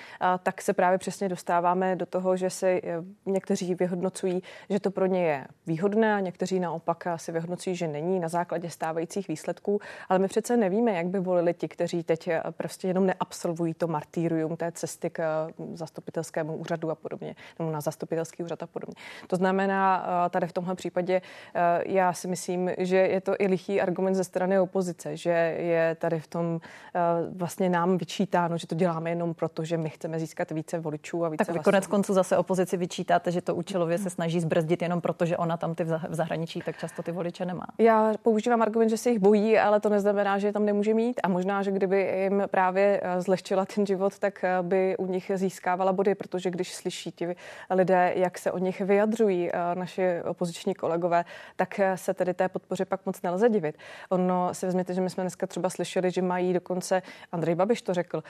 tak 0.43 0.61
se 0.61 0.73
právě 0.73 0.97
přesně 0.97 1.29
dostáváme 1.29 1.95
do 1.95 2.05
toho, 2.05 2.37
že 2.37 2.49
se 2.49 2.81
někteří 3.25 3.75
vyhodnocují, 3.75 4.43
že 4.69 4.79
to 4.79 4.91
pro 4.91 5.05
ně 5.05 5.25
je 5.25 5.47
výhodné 5.67 6.15
a 6.15 6.19
někteří 6.19 6.59
naopak 6.59 7.07
si 7.15 7.31
vyhodnocují, 7.31 7.75
že 7.75 7.87
není 7.87 8.19
na 8.19 8.27
základě 8.27 8.69
stávajících 8.69 9.27
výsledků. 9.27 9.81
Ale 10.09 10.19
my 10.19 10.27
přece 10.27 10.57
nevíme, 10.57 10.91
jak 10.91 11.07
by 11.07 11.19
volili 11.19 11.53
ti, 11.53 11.67
kteří 11.67 12.03
teď 12.03 12.29
prostě 12.51 12.87
jenom 12.87 13.05
neabsolvují 13.05 13.73
to 13.73 13.87
martýrium 13.87 14.57
té 14.57 14.71
cesty 14.71 15.09
k 15.09 15.47
zastupitelskému 15.73 16.55
úřadu 16.55 16.91
a 16.91 16.95
podobně 16.95 17.35
na 17.71 17.81
zastupitelský 17.81 18.43
úřad 18.43 18.63
a 18.63 18.67
podobně. 18.67 18.95
To 19.27 19.35
znamená, 19.35 20.07
eh, 20.25 20.29
tady 20.29 20.47
v 20.47 20.53
tomhle 20.53 20.75
případě 20.75 21.21
eh, 21.55 21.83
já 21.85 22.13
si 22.13 22.27
myslím, 22.27 22.71
že 22.77 22.97
je 22.97 23.21
to 23.21 23.35
i 23.39 23.47
lichý 23.47 23.81
argument 23.81 24.15
ze 24.15 24.23
strany 24.23 24.59
opozice, 24.59 25.17
že 25.17 25.29
je 25.59 25.95
tady 25.99 26.19
v 26.19 26.27
tom 26.27 26.59
eh, 26.95 26.99
vlastně 27.35 27.69
nám 27.69 27.97
vyčítáno, 27.97 28.57
že 28.57 28.67
to 28.67 28.75
děláme 28.75 29.09
jenom 29.09 29.33
proto, 29.33 29.63
že 29.63 29.77
my 29.77 29.89
chceme 29.89 30.19
získat 30.19 30.51
více 30.51 30.79
voličů 30.79 31.25
a 31.25 31.29
více 31.29 31.45
Tak 31.45 31.55
vy 31.55 31.59
konec 31.59 31.87
konců 31.87 32.13
zase 32.13 32.37
opozici 32.37 32.77
vyčítáte, 32.77 33.31
že 33.31 33.41
to 33.41 33.55
účelově 33.55 33.97
se 33.97 34.09
snaží 34.09 34.39
zbrzdit 34.39 34.81
jenom 34.81 35.01
proto, 35.01 35.25
že 35.25 35.37
ona 35.37 35.57
tam 35.57 35.75
ty 35.75 35.83
v 35.83 35.99
zahraničí 36.09 36.61
tak 36.65 36.77
často 36.77 37.03
ty 37.03 37.11
voliče 37.11 37.45
nemá. 37.45 37.65
Já 37.77 38.13
používám 38.21 38.61
argument, 38.61 38.89
že 38.89 38.97
se 38.97 39.09
jich 39.09 39.19
bojí, 39.19 39.59
ale 39.59 39.79
to 39.79 39.89
neznamená, 39.89 40.37
že 40.37 40.47
je 40.47 40.53
tam 40.53 40.65
nemůže 40.65 40.93
mít 40.93 41.19
a 41.23 41.27
možná, 41.27 41.63
že 41.63 41.71
kdyby 41.71 42.19
jim 42.23 42.43
právě 42.51 43.01
zlehčila 43.19 43.65
ten 43.65 43.85
život, 43.85 44.19
tak 44.19 44.45
by 44.61 44.97
u 44.97 45.05
nich 45.05 45.31
získávala 45.35 45.93
body, 45.93 46.15
protože 46.15 46.49
když 46.49 46.73
slyší 46.73 47.11
ti 47.11 47.35
lidé, 47.69 48.13
jak 48.15 48.37
se 48.37 48.51
o 48.51 48.57
nich 48.57 48.81
vyjadřují 48.81 49.49
naši 49.73 50.21
opoziční 50.23 50.75
kolegové, 50.75 51.25
tak 51.55 51.79
se 51.95 52.13
tedy 52.13 52.33
té 52.33 52.49
podpoře 52.49 52.85
pak 52.85 53.05
moc 53.05 53.21
nelze 53.21 53.49
divit. 53.49 53.77
Ono 54.09 54.53
si 54.53 54.65
vezměte, 54.65 54.93
že 54.93 55.01
my 55.01 55.09
jsme 55.09 55.23
dneska 55.23 55.47
třeba 55.47 55.69
slyšeli, 55.69 56.11
že 56.11 56.21
mají 56.21 56.53
dokonce, 56.53 57.01
Andrej 57.31 57.55
Babiš 57.55 57.81
to 57.81 57.93
řekl, 57.93 58.23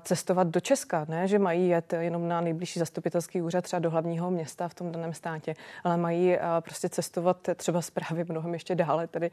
cestovat 0.00 0.48
do 0.48 0.60
Česka, 0.60 1.06
ne, 1.08 1.28
že 1.28 1.38
mají 1.38 1.68
jet 1.68 1.92
jenom 1.92 2.28
na 2.28 2.40
nejbližší 2.40 2.78
zastupitelský 2.78 3.42
úřad 3.42 3.64
třeba 3.64 3.80
do 3.80 3.90
hlavního 3.90 4.30
města 4.30 4.68
v 4.68 4.74
tom 4.74 4.92
daném 4.92 5.14
státě, 5.14 5.54
ale 5.84 5.96
mají 5.96 6.38
prostě 6.60 6.88
cestovat 6.88 7.48
třeba 7.56 7.82
zprávy 7.82 8.24
mnohem 8.28 8.52
ještě 8.52 8.74
dále, 8.74 9.06
tedy 9.06 9.30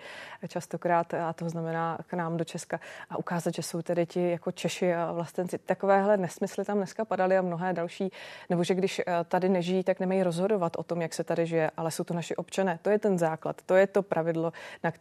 častokrát, 0.48 1.14
a 1.14 1.34
to 1.34 1.50
znamená 1.50 1.98
k 2.08 2.14
nám 2.14 2.38
do 2.38 2.44
Česka 2.44 2.80
a 3.10 3.18
ukázat, 3.18 3.54
že 3.54 3.64
jsou 3.64 3.82
tedy 3.82 4.06
ti 4.06 4.30
jako 4.30 4.52
Češi 4.52 4.94
a 4.94 5.12
vlastenci. 5.12 5.58
Takovéhle 5.58 6.18
nesmysly 6.18 6.66
tam 6.66 6.78
dneska 6.78 7.06
padaly 7.06 7.38
a 7.38 7.42
mnohé 7.42 7.74
další, 7.74 8.12
nebo 8.50 8.64
že 8.64 8.74
když 8.74 9.02
tady 9.34 9.50
nežijí, 9.50 9.84
tak 9.84 10.00
nemají 10.00 10.24
rozhodovat 10.24 10.76
o 10.78 10.84
tom, 10.84 11.02
jak 11.02 11.14
se 11.14 11.24
tady 11.24 11.46
žije, 11.46 11.72
ale 11.78 11.92
jsou 11.92 12.04
to 12.04 12.14
naši 12.14 12.36
občané. 12.36 12.80
To 12.82 12.90
je 12.90 13.00
ten 13.00 13.18
základ, 13.18 13.62
to 13.66 13.76
je 13.76 13.88
to 13.88 14.04
pravidlo, 14.04 14.54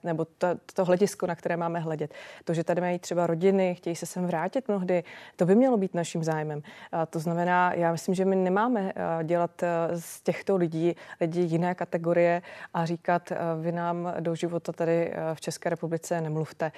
nebo 0.04 0.24
to, 0.24 0.48
to 0.74 0.84
hledisko, 0.84 1.26
na 1.26 1.34
které 1.34 1.56
máme 1.56 1.80
hledět. 1.80 2.14
To, 2.44 2.54
že 2.54 2.64
tady 2.64 2.80
mají 2.80 2.98
třeba 2.98 3.26
rodiny, 3.26 3.74
chtějí 3.74 3.96
se 3.96 4.06
sem 4.06 4.26
vrátit 4.26 4.68
mnohdy, 4.68 5.04
to 5.36 5.46
by 5.46 5.54
mělo 5.54 5.76
být 5.76 5.94
naším 5.94 6.24
zájmem. 6.24 6.62
A 6.92 7.06
to 7.06 7.18
znamená, 7.18 7.74
já 7.74 7.92
myslím, 7.92 8.14
že 8.14 8.24
my 8.24 8.36
nemáme 8.36 8.92
dělat 9.22 9.64
z 9.94 10.22
těchto 10.22 10.56
lidí 10.56 10.96
lidi 11.20 11.40
jiné 11.40 11.74
kategorie 11.74 12.42
a 12.74 12.84
říkat, 12.84 13.32
vy 13.60 13.72
nám 13.72 14.14
do 14.20 14.34
života 14.34 14.72
tady 14.72 15.12
v 15.34 15.40
České 15.40 15.68
republice 15.68 16.20
nemluvte. 16.20 16.72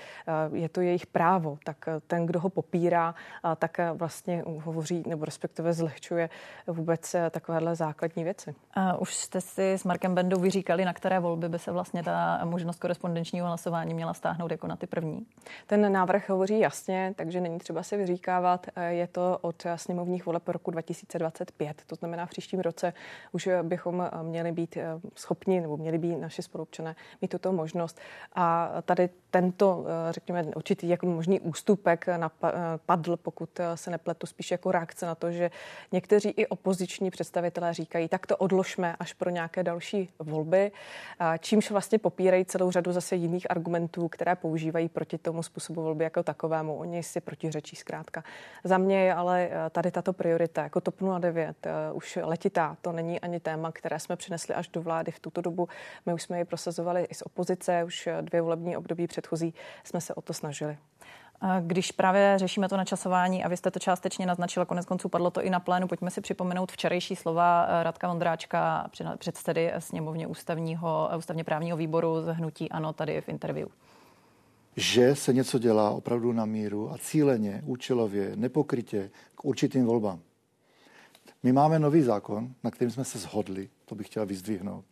Je 0.52 0.68
to 0.68 0.80
jejich 0.80 1.06
právo, 1.06 1.58
tak 1.64 1.88
ten, 2.06 2.26
kdo 2.26 2.40
ho 2.40 2.48
popírá, 2.50 3.14
tak 3.56 3.78
vlastně 3.92 4.42
hovoří 4.46 5.04
nebo 5.06 5.24
respektive 5.24 5.72
zlehčuje 5.72 6.30
vůbec 6.66 7.16
takovéhle 7.44 7.76
základní 7.76 8.24
věci. 8.24 8.54
A 8.74 8.96
už 8.96 9.14
jste 9.14 9.40
si 9.40 9.72
s 9.72 9.84
Markem 9.84 10.14
Bendou 10.14 10.40
vyříkali, 10.40 10.84
na 10.84 10.92
které 10.92 11.20
volby 11.20 11.48
by 11.48 11.58
se 11.58 11.72
vlastně 11.72 12.02
ta 12.02 12.40
možnost 12.44 12.80
korespondenčního 12.80 13.46
hlasování 13.46 13.94
měla 13.94 14.14
stáhnout 14.14 14.50
jako 14.50 14.66
na 14.66 14.76
ty 14.76 14.86
první? 14.86 15.26
Ten 15.66 15.92
návrh 15.92 16.28
hovoří 16.28 16.58
jasně, 16.58 17.14
takže 17.16 17.40
není 17.40 17.58
třeba 17.58 17.82
se 17.82 17.96
vyříkávat. 17.96 18.66
Je 18.88 19.06
to 19.06 19.38
od 19.40 19.66
sněmovních 19.76 20.26
voleb 20.26 20.48
roku 20.48 20.70
2025, 20.70 21.82
to 21.86 21.94
znamená 21.94 22.26
v 22.26 22.30
příštím 22.30 22.60
roce 22.60 22.92
už 23.32 23.48
bychom 23.62 24.10
měli 24.22 24.52
být 24.52 24.78
schopni 25.14 25.60
nebo 25.60 25.76
měli 25.76 25.98
by 25.98 26.16
naši 26.16 26.42
spolupčané 26.42 26.96
mít 27.22 27.28
tuto 27.28 27.52
možnost. 27.52 28.00
A 28.34 28.72
tady 28.82 29.08
tento, 29.30 29.84
řekněme, 30.10 30.44
určitý 30.56 30.88
jako 30.88 31.06
možný 31.06 31.40
ústupek 31.40 32.06
padl, 32.86 33.16
pokud 33.16 33.60
se 33.74 33.90
nepletu, 33.90 34.26
spíš 34.26 34.50
jako 34.50 34.72
reakce 34.72 35.06
na 35.06 35.14
to, 35.14 35.30
že 35.30 35.50
někteří 35.92 36.28
i 36.28 36.46
opoziční 36.46 37.10
představitelé 37.10 37.33
říkají, 37.70 38.08
tak 38.08 38.26
to 38.26 38.36
odložme 38.36 38.96
až 38.98 39.12
pro 39.12 39.30
nějaké 39.30 39.62
další 39.62 40.10
volby, 40.18 40.72
čímž 41.38 41.70
vlastně 41.70 41.98
popírají 41.98 42.44
celou 42.44 42.70
řadu 42.70 42.92
zase 42.92 43.16
jiných 43.16 43.50
argumentů, 43.50 44.08
které 44.08 44.36
používají 44.36 44.88
proti 44.88 45.18
tomu 45.18 45.42
způsobu 45.42 45.82
volby 45.82 46.04
jako 46.04 46.22
takovému. 46.22 46.76
Oni 46.76 47.02
si 47.02 47.20
protiřečí 47.20 47.76
zkrátka. 47.76 48.24
Za 48.64 48.78
mě 48.78 49.04
je 49.04 49.14
ale 49.14 49.50
tady 49.70 49.90
tato 49.90 50.12
priorita 50.12 50.62
jako 50.62 50.80
TOP 50.80 50.94
09 51.18 51.66
už 51.92 52.18
letitá. 52.22 52.76
To 52.82 52.92
není 52.92 53.20
ani 53.20 53.40
téma, 53.40 53.72
které 53.72 54.00
jsme 54.00 54.16
přinesli 54.16 54.54
až 54.54 54.68
do 54.68 54.82
vlády 54.82 55.12
v 55.12 55.20
tuto 55.20 55.40
dobu. 55.40 55.68
My 56.06 56.14
už 56.14 56.22
jsme 56.22 56.38
ji 56.38 56.44
prosazovali 56.44 57.04
i 57.04 57.14
z 57.14 57.22
opozice, 57.22 57.84
už 57.84 58.08
dvě 58.20 58.42
volební 58.42 58.76
období 58.76 59.06
předchozí 59.06 59.54
jsme 59.84 60.00
se 60.00 60.14
o 60.14 60.22
to 60.22 60.32
snažili. 60.32 60.78
Když 61.60 61.92
právě 61.92 62.34
řešíme 62.36 62.68
to 62.68 62.76
načasování 62.76 63.44
a 63.44 63.48
vy 63.48 63.56
jste 63.56 63.70
to 63.70 63.78
částečně 63.78 64.26
naznačila, 64.26 64.64
konec 64.64 64.86
konců 64.86 65.08
padlo 65.08 65.30
to 65.30 65.42
i 65.42 65.50
na 65.50 65.60
plénu, 65.60 65.88
pojďme 65.88 66.10
si 66.10 66.20
připomenout 66.20 66.72
včerejší 66.72 67.16
slova 67.16 67.66
eh, 67.68 67.82
Radka 67.82 68.08
Vondráčka, 68.08 68.90
předsedy 69.18 69.72
sněmovně 69.78 70.26
ústavního, 70.26 71.08
eh, 71.12 71.16
ústavně 71.16 71.44
právního 71.44 71.76
výboru 71.76 72.22
z 72.22 72.26
Hnutí 72.26 72.70
Ano 72.70 72.92
tady 72.92 73.20
v 73.20 73.28
interview. 73.28 73.68
Že 74.76 75.16
se 75.16 75.32
něco 75.32 75.58
dělá 75.58 75.90
opravdu 75.90 76.32
na 76.32 76.44
míru 76.44 76.92
a 76.92 76.98
cíleně, 76.98 77.62
účelově, 77.66 78.36
nepokrytě 78.36 79.10
k 79.34 79.44
určitým 79.44 79.84
volbám. 79.84 80.20
My 81.42 81.52
máme 81.52 81.78
nový 81.78 82.02
zákon, 82.02 82.54
na 82.64 82.70
kterým 82.70 82.90
jsme 82.90 83.04
se 83.04 83.18
shodli, 83.18 83.68
to 83.84 83.94
bych 83.94 84.06
chtěl 84.06 84.26
vyzdvihnout, 84.26 84.84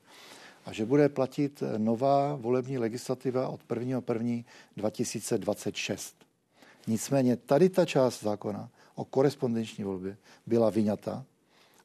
a 0.66 0.72
že 0.72 0.87
bude 0.87 1.08
platit 1.08 1.62
nová 1.78 2.37
volební 2.37 2.78
legislativa 2.78 3.49
od 3.49 3.61
1.1.2026. 3.68 4.44
2026. 4.76 6.31
Nicméně 6.86 7.36
tady 7.36 7.68
ta 7.68 7.84
část 7.84 8.22
zákona 8.22 8.70
o 8.94 9.04
korespondenční 9.04 9.84
volbě 9.84 10.16
byla 10.46 10.70
vyňata 10.70 11.24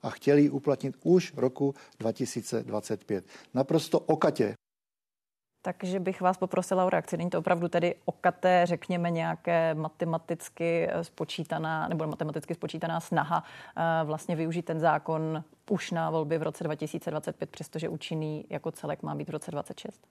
a 0.04 0.10
chtěli 0.10 0.42
ji 0.42 0.50
uplatnit 0.50 0.96
už 1.04 1.34
roku 1.36 1.76
2025. 2.00 3.26
Naprosto 3.54 4.00
okatě. 4.00 4.56
Takže 5.62 6.00
bych 6.00 6.22
vás 6.22 6.38
poprosila 6.38 6.86
o 6.86 6.90
reakci. 6.90 7.18
Není 7.18 7.30
to 7.30 7.40
opravdu 7.40 7.68
tedy 7.68 7.96
okaté, 8.06 8.62
řekněme, 8.66 9.12
nějaké 9.12 9.74
matematicky 9.74 10.90
spočítaná 11.02 11.88
nebo 11.88 12.08
matematicky 12.08 12.56
spočítaná 12.56 13.00
snaha 13.00 13.44
eh, 13.78 14.06
vlastně 14.06 14.36
využít 14.36 14.62
ten 14.62 14.80
zákon 14.80 15.44
už 15.70 15.92
na 15.92 16.10
volby 16.10 16.38
v 16.38 16.44
roce 16.44 16.64
2025, 16.64 17.50
přestože 17.50 17.90
účinný 17.90 18.46
jako 18.50 18.72
celek 18.72 19.04
má 19.04 19.16
být 19.16 19.28
v 19.28 19.32
roce 19.32 19.52
2026? 19.52 20.08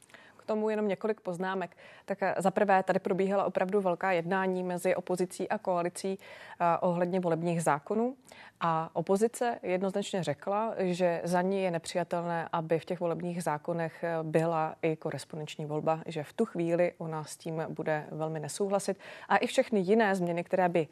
Tomu 0.47 0.71
jenom 0.71 0.89
několik 0.89 1.21
poznámek. 1.21 1.77
Tak 2.05 2.23
eh, 2.23 2.35
za 2.39 2.51
prvé, 2.51 2.83
tady 2.83 2.99
probíhala 2.99 3.45
opravdu 3.45 3.81
velká 3.81 4.13
jednání 4.13 4.63
mezi 4.63 4.95
opozicí 4.95 5.49
a 5.49 5.59
koalicí 5.59 6.19
eh, 6.19 6.79
ohledně 6.81 7.21
volebních 7.21 7.63
zákonů. 7.63 8.17
A 8.61 8.91
opozice 8.93 9.59
jednoznačně 9.63 10.23
řekla, 10.23 10.75
že 10.79 11.21
za 11.25 11.43
ní 11.43 11.63
je 11.63 11.71
nepřijatelné, 11.71 12.49
aby 12.53 12.79
v 12.79 12.85
těch 12.85 13.01
volebních 13.01 13.43
zákonech 13.43 14.05
eh, 14.05 14.17
byla 14.23 14.75
i 14.83 14.97
korespondenční 14.97 15.67
volba, 15.67 16.03
že 16.07 16.23
v 16.23 16.33
tu 16.33 16.45
chvíli 16.45 16.93
ona 16.99 17.25
s 17.25 17.37
tím 17.37 17.63
bude 17.69 18.07
velmi 18.11 18.41
nesouhlasit. 18.41 18.99
A 19.29 19.37
i 19.37 19.47
všechny 19.47 19.81
jiné 19.81 20.15
změny, 20.15 20.45
které 20.45 20.69
by 20.69 20.89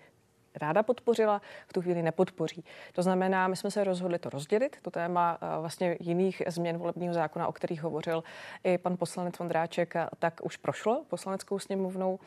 ráda 0.54 0.82
podpořila, 0.82 1.42
v 1.66 1.73
tu 1.73 1.82
chvíli 1.82 2.02
nepodpoří. 2.02 2.64
To 2.92 3.02
znamená, 3.02 3.49
my 3.49 3.56
jsme 3.56 3.70
se 3.70 3.84
rozhodli 3.84 4.18
to 4.18 4.30
rozdělit, 4.30 4.76
to 4.82 4.90
téma 4.90 5.38
eh, 5.42 5.61
vlastně 5.61 5.96
jiných 6.00 6.42
změn 6.46 6.78
volebního 6.78 7.14
zákona, 7.14 7.46
o 7.46 7.52
kterých 7.52 7.82
hovořil 7.82 8.25
i 8.64 8.78
pan 8.78 8.96
poslanec 8.96 9.38
Vondráček, 9.38 9.96
eh, 9.96 10.06
tak 10.18 10.40
už 10.42 10.56
prošlo 10.56 11.04
poslaneckou 11.08 11.58
sněmovnou, 11.58 12.18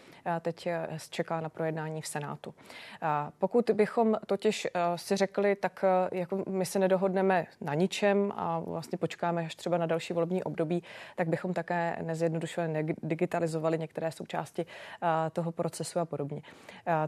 teď 0.42 0.68
eh, 0.68 0.88
čeká 1.10 1.42
na 1.42 1.50
projednání 1.50 2.02
v 2.02 2.08
Senátu. 2.08 2.54
Pokud 3.40 3.70
bychom 3.74 4.16
totiž 4.26 4.68
si 4.96 5.16
řekli, 5.16 5.56
tak 5.56 5.86
jako 6.12 6.44
my 6.50 6.66
se 6.66 6.80
nedohodneme 6.80 7.46
na 7.62 7.74
ničem 7.74 8.34
a 8.36 8.60
vlastně 8.60 8.98
počkáme 8.98 9.46
až 9.46 9.56
třeba 9.56 9.78
na 9.78 9.86
další 9.86 10.14
volební 10.14 10.44
období, 10.44 10.84
tak 11.16 11.28
bychom 11.28 11.54
také 11.54 11.98
nezjednodušovali, 12.02 12.74
nedigitalizovali 12.74 13.80
některé 13.80 14.12
součásti 14.12 14.66
toho 15.34 15.52
procesu 15.52 16.00
a 16.00 16.06
podobně. 16.06 16.42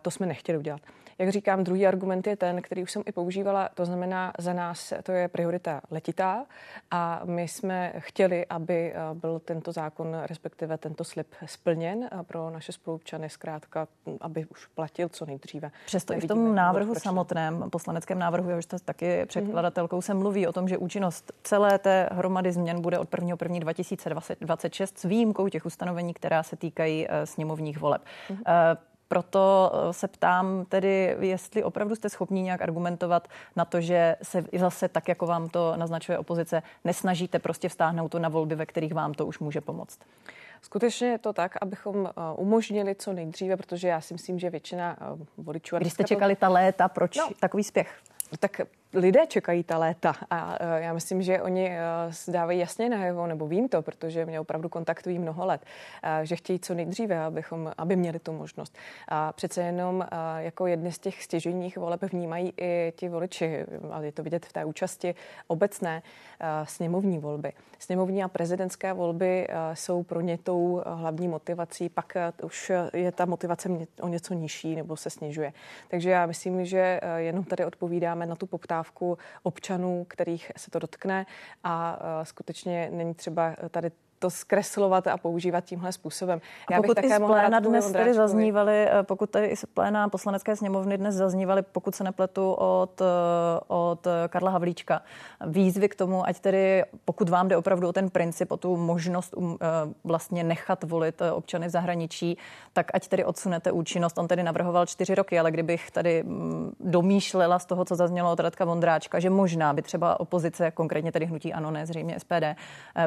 To 0.01 0.11
jsme 0.11 0.25
nechtěli 0.25 0.57
udělat. 0.57 0.81
Jak 1.19 1.29
říkám, 1.29 1.63
druhý 1.63 1.87
argument 1.87 2.27
je 2.27 2.35
ten, 2.35 2.61
který 2.61 2.83
už 2.83 2.91
jsem 2.91 3.03
i 3.05 3.11
používala, 3.11 3.69
to 3.73 3.85
znamená 3.85 4.33
za 4.39 4.53
nás 4.53 4.93
to 5.03 5.11
je 5.11 5.27
priorita 5.27 5.81
letitá 5.91 6.45
a 6.91 7.21
my 7.25 7.47
jsme 7.47 7.93
chtěli, 7.97 8.45
aby 8.45 8.93
eh, 8.93 8.95
byl 9.13 9.39
tento 9.39 9.71
zákon, 9.71 10.17
respektive 10.25 10.77
tento 10.77 11.03
slib 11.03 11.27
splněn 11.45 12.09
pro 12.23 12.49
naše 12.49 12.71
spolupčany, 12.71 13.29
zkrátka, 13.29 13.87
aby 14.21 14.45
už 14.45 14.65
platil 14.65 15.09
co 15.09 15.25
nejdříve. 15.25 15.71
Přesto 15.85 16.13
i 16.13 16.19
v 16.19 16.27
tom 16.27 16.55
návrhu 16.55 16.95
samotném, 16.95 17.69
poslaneckém 17.69 18.19
návrhu, 18.19 18.61
jste 18.61 18.79
taky 18.79 19.25
předkladatelkou, 19.25 20.01
se 20.01 20.13
mluví 20.13 20.47
o 20.47 20.53
tom, 20.53 20.67
že 20.67 20.77
účinnost 20.77 21.31
celé 21.43 21.79
té 21.79 22.09
hromady 22.11 22.51
změn 22.51 22.81
bude 22.81 22.99
od 22.99 23.13
1. 23.13 23.35
1. 23.41 23.59
2026 23.59 24.97
s 24.97 25.03
výjimkou 25.03 25.47
těch 25.47 25.65
ustanovení, 25.65 26.13
která 26.13 26.43
se 26.43 26.55
týkají 26.55 27.07
eh, 27.09 27.25
sněmovních 27.25 27.79
voleb. 27.79 28.01
Mm-hmm. 28.29 28.77
Proto 29.09 29.71
eh, 29.73 29.93
se 29.93 30.07
ptám 30.07 30.65
tedy, 30.65 31.15
jestli 31.19 31.63
opravdu 31.63 31.95
jste 31.95 32.09
schopni 32.09 32.41
nějak 32.41 32.61
argumentovat 32.61 33.27
na 33.55 33.65
to, 33.65 33.81
že 33.81 34.15
se 34.23 34.45
zase 34.57 34.87
tak, 34.87 35.07
jako 35.07 35.25
vám 35.25 35.49
to 35.49 35.73
naznačuje 35.77 36.17
opozice, 36.17 36.63
nesnažíte 36.85 37.39
prostě 37.39 37.69
vstáhnout 37.69 38.11
to 38.11 38.19
na 38.19 38.29
volby, 38.29 38.55
ve 38.55 38.65
kterých 38.65 38.93
vám 38.93 39.13
to 39.13 39.25
už 39.25 39.39
může 39.39 39.61
pomoct. 39.61 39.99
Skutečně 40.61 41.07
je 41.07 41.17
to 41.17 41.33
tak, 41.33 41.55
abychom 41.61 42.07
eh, 42.07 42.11
umožnili 42.35 42.95
co 42.95 43.13
nejdříve, 43.13 43.57
protože 43.57 43.87
já 43.87 44.01
si 44.01 44.13
myslím, 44.13 44.39
že 44.39 44.49
většina 44.49 44.97
eh, 45.01 45.25
voličů... 45.37 45.77
Když 45.77 45.93
jste 45.93 46.03
čekali 46.03 46.35
ta 46.35 46.49
léta, 46.49 46.87
proč 46.87 47.17
no, 47.17 47.29
takový 47.39 47.63
spěch? 47.63 47.97
Tak 48.39 48.61
lidé 48.93 49.27
čekají 49.27 49.63
ta 49.63 49.77
léta 49.77 50.13
a 50.29 50.57
e, 50.59 50.81
já 50.81 50.93
myslím, 50.93 51.21
že 51.21 51.41
oni 51.41 51.69
e, 51.69 51.81
dávají 52.31 52.59
jasně 52.59 52.89
najevo, 52.89 53.27
nebo 53.27 53.47
vím 53.47 53.69
to, 53.69 53.81
protože 53.81 54.25
mě 54.25 54.39
opravdu 54.39 54.69
kontaktují 54.69 55.19
mnoho 55.19 55.45
let, 55.45 55.61
e, 56.03 56.25
že 56.25 56.35
chtějí 56.35 56.59
co 56.59 56.73
nejdříve, 56.73 57.19
abychom, 57.19 57.71
aby 57.77 57.95
měli 57.95 58.19
tu 58.19 58.33
možnost. 58.33 58.77
A 59.07 59.33
přece 59.33 59.61
jenom 59.61 60.05
jako 60.37 60.67
jedny 60.67 60.91
z 60.91 60.99
těch 60.99 61.23
stěžejních 61.23 61.77
voleb 61.77 62.03
vnímají 62.03 62.53
i 62.57 62.93
ti 62.95 63.09
voliči, 63.09 63.65
ale 63.91 64.05
je 64.05 64.11
to 64.11 64.23
vidět 64.23 64.45
v 64.45 64.53
té 64.53 64.65
účasti 64.65 65.15
obecné 65.47 66.01
sněmovní 66.63 67.19
volby. 67.19 67.53
Sněmovní 67.79 68.23
a 68.23 68.27
prezidentské 68.27 68.93
volby 68.93 69.47
jsou 69.73 70.03
pro 70.03 70.21
ně 70.21 70.37
tou 70.37 70.81
hlavní 70.85 71.27
motivací, 71.27 71.89
pak 71.89 72.13
už 72.43 72.71
je 72.93 73.11
ta 73.11 73.25
motivace 73.25 73.69
o 74.01 74.07
něco 74.07 74.33
nižší 74.33 74.75
nebo 74.75 74.97
se 74.97 75.09
snižuje. 75.09 75.53
Takže 75.87 76.09
já 76.09 76.25
myslím, 76.25 76.65
že 76.65 76.99
jenom 77.17 77.43
tady 77.43 77.65
odpovídáme 77.65 78.25
na 78.25 78.35
tu 78.35 78.45
poptávku 78.45 78.78
poptávku 78.79 79.17
občanů, 79.43 80.05
kterých 80.09 80.51
se 80.57 80.71
to 80.71 80.79
dotkne. 80.79 81.25
A 81.63 81.99
skutečně 82.23 82.89
není 82.91 83.13
třeba 83.13 83.55
tady 83.71 83.91
to 84.19 84.29
zkreslovat 84.29 85.07
a 85.07 85.17
používat 85.17 85.61
tímhle 85.61 85.91
způsobem. 85.91 86.41
Já 86.71 86.77
pokud 86.77 86.95
bych 86.95 87.05
i 87.05 87.13
z 87.15 87.19
pléna 87.19 87.59
dnes 87.59 87.91
tady 87.91 88.13
zaznívaly, 88.13 88.87
eh, 88.89 89.03
pokud 89.03 89.29
tady 89.29 89.47
i 89.47 89.55
z 89.55 89.65
pléna 89.65 90.09
poslanecké 90.09 90.55
sněmovny 90.55 90.97
dnes 90.97 91.15
zaznívaly, 91.15 91.61
pokud 91.61 91.95
se 91.95 92.03
nepletu 92.03 92.51
od, 92.51 93.01
eh, 93.01 93.05
od 93.67 94.07
Karla 94.29 94.51
Havlíčka, 94.51 95.01
výzvy 95.45 95.89
k 95.89 95.95
tomu, 95.95 96.27
ať 96.27 96.39
tedy, 96.39 96.83
pokud 97.05 97.29
vám 97.29 97.47
jde 97.47 97.57
opravdu 97.57 97.87
o 97.87 97.93
ten 97.93 98.09
princip, 98.09 98.51
o 98.51 98.57
tu 98.57 98.77
možnost 98.77 99.33
um, 99.37 99.57
eh, 99.61 99.67
vlastně 100.03 100.43
nechat 100.43 100.83
volit 100.83 101.21
občany 101.33 101.67
v 101.67 101.69
zahraničí, 101.69 102.37
tak 102.73 102.91
ať 102.93 103.07
tedy 103.07 103.25
odsunete 103.25 103.71
účinnost. 103.71 104.17
On 104.17 104.27
tedy 104.27 104.43
navrhoval 104.43 104.85
čtyři 104.85 105.15
roky, 105.15 105.39
ale 105.39 105.51
kdybych 105.51 105.91
tady 105.91 106.23
mm, 106.23 106.71
domýšlela 106.79 107.59
z 107.59 107.65
toho, 107.65 107.85
co 107.85 107.95
zaznělo 107.95 108.31
od 108.31 108.39
Radka 108.39 108.65
Vondráčka, 108.65 109.19
že 109.19 109.29
možná 109.29 109.73
by 109.73 109.81
třeba 109.81 110.19
opozice, 110.19 110.71
konkrétně 110.71 111.11
tedy 111.11 111.25
hnutí 111.25 111.53
ANO, 111.53 111.71
ne 111.71 111.85
zřejmě 111.85 112.19
SPD, 112.19 112.55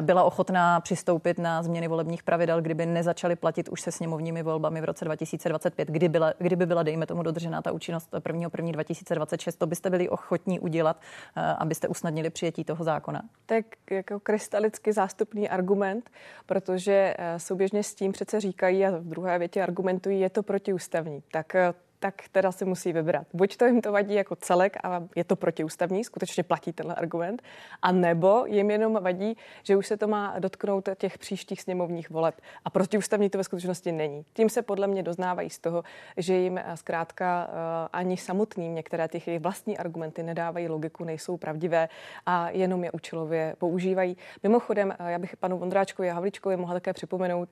byla 0.01 0.23
ochotná 0.23 0.79
při 0.79 0.95
přistoupit 1.03 1.37
na 1.37 1.63
změny 1.63 1.87
volebních 1.87 2.23
pravidel, 2.23 2.61
kdyby 2.61 2.85
nezačaly 2.85 3.35
platit 3.35 3.69
už 3.69 3.81
se 3.81 3.91
sněmovními 3.91 4.43
volbami 4.43 4.81
v 4.81 4.83
roce 4.83 5.05
2025, 5.05 5.87
kdy 5.87 6.09
byla, 6.09 6.33
kdyby 6.37 6.65
byla, 6.65 6.83
dejme 6.83 7.05
tomu, 7.05 7.23
dodržená 7.23 7.61
ta 7.61 7.71
účinnost 7.71 8.09
1. 8.27 8.49
1. 8.57 8.71
2026, 8.71 9.55
to 9.55 9.67
byste 9.67 9.89
byli 9.89 10.09
ochotní 10.09 10.59
udělat, 10.59 11.01
eh, 11.37 11.41
abyste 11.41 11.87
usnadnili 11.87 12.29
přijetí 12.29 12.63
toho 12.63 12.83
zákona? 12.83 13.21
Tak 13.45 13.65
jako 13.91 14.19
krystalicky 14.19 14.93
zástupný 14.93 15.49
argument, 15.49 16.09
protože 16.45 17.15
eh, 17.17 17.39
souběžně 17.39 17.83
s 17.83 17.95
tím 17.95 18.11
přece 18.11 18.39
říkají 18.39 18.85
a 18.85 18.91
v 18.91 19.03
druhé 19.03 19.39
větě 19.39 19.63
argumentují, 19.63 20.19
je 20.19 20.29
to 20.29 20.43
protiústavní. 20.43 21.23
Tak 21.31 21.55
eh, 21.55 21.73
tak 22.03 22.21
teda 22.31 22.51
si 22.51 22.65
musí 22.65 22.93
vybrat. 22.93 23.27
Buď 23.33 23.57
to 23.57 23.65
jim 23.65 23.81
to 23.81 23.91
vadí 23.91 24.13
jako 24.13 24.35
celek 24.35 24.77
a 24.83 25.03
je 25.15 25.23
to 25.23 25.35
protiústavní, 25.35 26.03
skutečně 26.03 26.43
platí 26.43 26.73
tenhle 26.73 26.95
argument, 26.95 27.43
a 27.81 27.91
nebo 27.91 28.45
jim 28.45 28.71
jenom 28.71 28.99
vadí, 29.01 29.37
že 29.63 29.75
už 29.75 29.87
se 29.87 29.97
to 29.97 30.07
má 30.07 30.39
dotknout 30.39 30.89
těch 30.97 31.17
příštích 31.17 31.61
sněmovních 31.61 32.09
voleb. 32.09 32.35
A 32.65 32.69
protiústavní 32.69 33.29
to 33.29 33.37
ve 33.37 33.43
skutečnosti 33.43 33.91
není. 33.91 34.25
Tím 34.33 34.49
se 34.49 34.61
podle 34.61 34.87
mě 34.87 35.03
doznávají 35.03 35.49
z 35.49 35.59
toho, 35.59 35.83
že 36.17 36.33
jim 36.33 36.57
eh, 36.57 36.77
zkrátka 36.77 37.47
eh, 37.47 37.89
ani 37.93 38.17
samotným 38.17 38.75
některé 38.75 39.07
těch 39.07 39.27
jejich 39.27 39.41
vlastní 39.41 39.77
argumenty 39.77 40.23
nedávají 40.23 40.67
logiku, 40.67 41.03
nejsou 41.03 41.37
pravdivé 41.37 41.89
a 42.25 42.49
jenom 42.49 42.83
je 42.83 42.91
účelově 42.91 43.55
používají. 43.57 44.17
Mimochodem, 44.43 44.95
eh, 44.99 45.11
já 45.11 45.19
bych 45.19 45.37
panu 45.37 45.57
Vondráčkovi 45.57 46.09
a 46.11 46.13
Havličkovi 46.13 46.57
mohla 46.57 46.73
také 46.73 46.93
připomenout, 46.93 47.49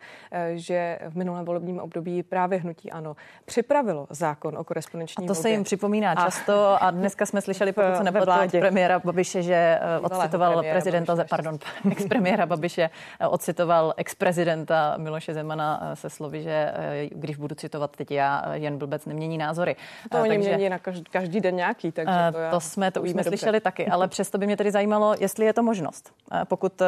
že 0.55 0.99
v 1.09 1.15
minulém 1.15 1.45
volebním 1.45 1.79
období 1.79 2.23
právě 2.23 2.59
hnutí 2.59 2.91
ano 2.91 3.15
připravilo 3.45 4.07
zákon 4.09 4.40
zákon 4.41 4.57
o 4.57 4.63
korespondenční 4.63 5.25
A 5.25 5.27
to 5.27 5.33
volbě. 5.33 5.41
se 5.41 5.49
jim 5.49 5.63
připomíná 5.63 6.15
často 6.15 6.83
a 6.83 6.91
dneska 6.91 7.25
jsme 7.25 7.41
slyšeli, 7.41 7.71
pokud 7.71 7.97
se 7.97 8.03
nepletlo 8.03 8.33
od 8.45 8.51
premiéra 8.51 8.99
Babiše, 8.99 9.43
že 9.43 9.53
eh, 9.53 9.99
odcitoval 9.99 10.63
prezidenta, 10.63 11.15
Babiše, 11.15 11.29
pardon, 11.29 11.57
ex-premiéra 11.91 12.45
Babiše 12.45 12.89
eh, 13.19 13.27
odcitoval 13.27 13.93
ex-prezidenta 13.97 14.97
Miloše 14.97 15.33
Zemana 15.33 15.79
eh, 15.81 15.95
se 15.95 16.09
slovy, 16.09 16.43
že 16.43 16.73
když 17.11 17.35
budu 17.37 17.55
citovat 17.55 17.95
teď 17.95 18.11
já, 18.11 18.53
jen 18.53 18.77
blbec 18.77 19.05
nemění 19.05 19.37
názory. 19.37 19.75
To 20.11 20.21
oni 20.21 20.29
takže, 20.29 20.49
mění 20.49 20.69
na 20.69 20.79
každý, 20.79 21.03
každý 21.03 21.41
den 21.41 21.55
nějaký, 21.55 21.91
takže 21.91 22.13
to, 22.31 22.37
já, 22.37 22.51
to 22.51 22.59
jsme, 22.59 22.91
to 22.91 23.01
už 23.01 23.09
jsme 23.09 23.23
slyšeli 23.23 23.59
taky, 23.59 23.87
ale 23.87 24.07
přesto 24.15 24.37
by 24.37 24.45
mě 24.45 24.57
tedy 24.57 24.71
zajímalo, 24.71 25.15
jestli 25.19 25.45
je 25.45 25.53
to 25.53 25.63
možnost. 25.63 26.11
Pokud 26.43 26.81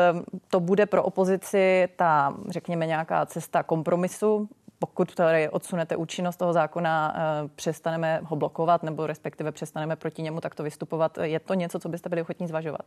to 0.50 0.60
bude 0.60 0.86
pro 0.86 1.04
opozici 1.04 1.88
ta, 1.96 2.34
řekněme, 2.50 2.86
nějaká 2.86 3.26
cesta 3.26 3.64
kompromisu, 3.64 4.50
pokud 4.86 5.16
tady 5.16 5.50
odsunete 5.50 5.96
účinnost 5.96 6.38
toho 6.38 6.54
zákona, 6.54 7.16
eh, 7.16 7.50
přestaneme 7.56 8.20
ho 8.24 8.36
blokovat 8.36 8.84
nebo 8.84 9.08
respektive 9.08 9.52
přestaneme 9.52 9.96
proti 9.96 10.22
němu 10.22 10.42
takto 10.42 10.64
vystupovat. 10.64 11.18
Je 11.22 11.40
to 11.40 11.54
něco, 11.54 11.80
co 11.80 11.90
byste 11.90 12.10
byli 12.10 12.22
ochotní 12.22 12.48
zvažovat? 12.48 12.82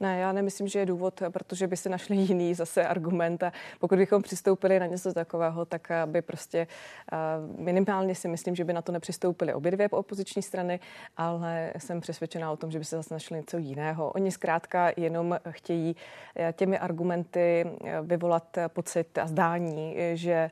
Ne, 0.00 0.18
já 0.18 0.32
nemyslím, 0.32 0.68
že 0.68 0.78
je 0.78 0.86
důvod, 0.86 1.22
protože 1.32 1.66
by 1.66 1.76
si 1.76 1.88
našli 1.88 2.16
jiný 2.16 2.54
zase 2.54 2.86
argument 2.86 3.42
a 3.42 3.52
pokud 3.80 3.98
bychom 3.98 4.22
přistoupili 4.22 4.80
na 4.80 4.86
něco 4.86 5.12
takového, 5.14 5.64
tak 5.64 5.90
eh, 5.90 6.06
by 6.06 6.22
prostě 6.22 6.66
eh, 7.12 7.16
minimálně 7.58 8.14
si 8.14 8.28
myslím, 8.28 8.54
že 8.54 8.64
by 8.64 8.72
na 8.72 8.82
to 8.82 8.92
nepřistoupili 8.92 9.54
obě 9.54 9.70
dvě 9.70 9.88
opoziční 9.88 10.42
strany, 10.42 10.80
ale 11.16 11.72
jsem 11.78 12.00
přesvědčená 12.00 12.50
o 12.50 12.56
tom, 12.56 12.70
že 12.70 12.78
by 12.78 12.84
se 12.84 12.96
zase 12.96 13.14
našli 13.14 13.36
něco 13.36 13.58
jiného. 13.58 14.10
Oni 14.10 14.30
zkrátka 14.30 14.90
jenom 14.96 15.38
chtějí 15.50 15.96
těmi 16.52 16.78
argumenty 16.78 17.66
vyvolat 18.02 18.58
pocit 18.68 19.18
a 19.18 19.26
zdání, 19.26 19.96
že 20.14 20.50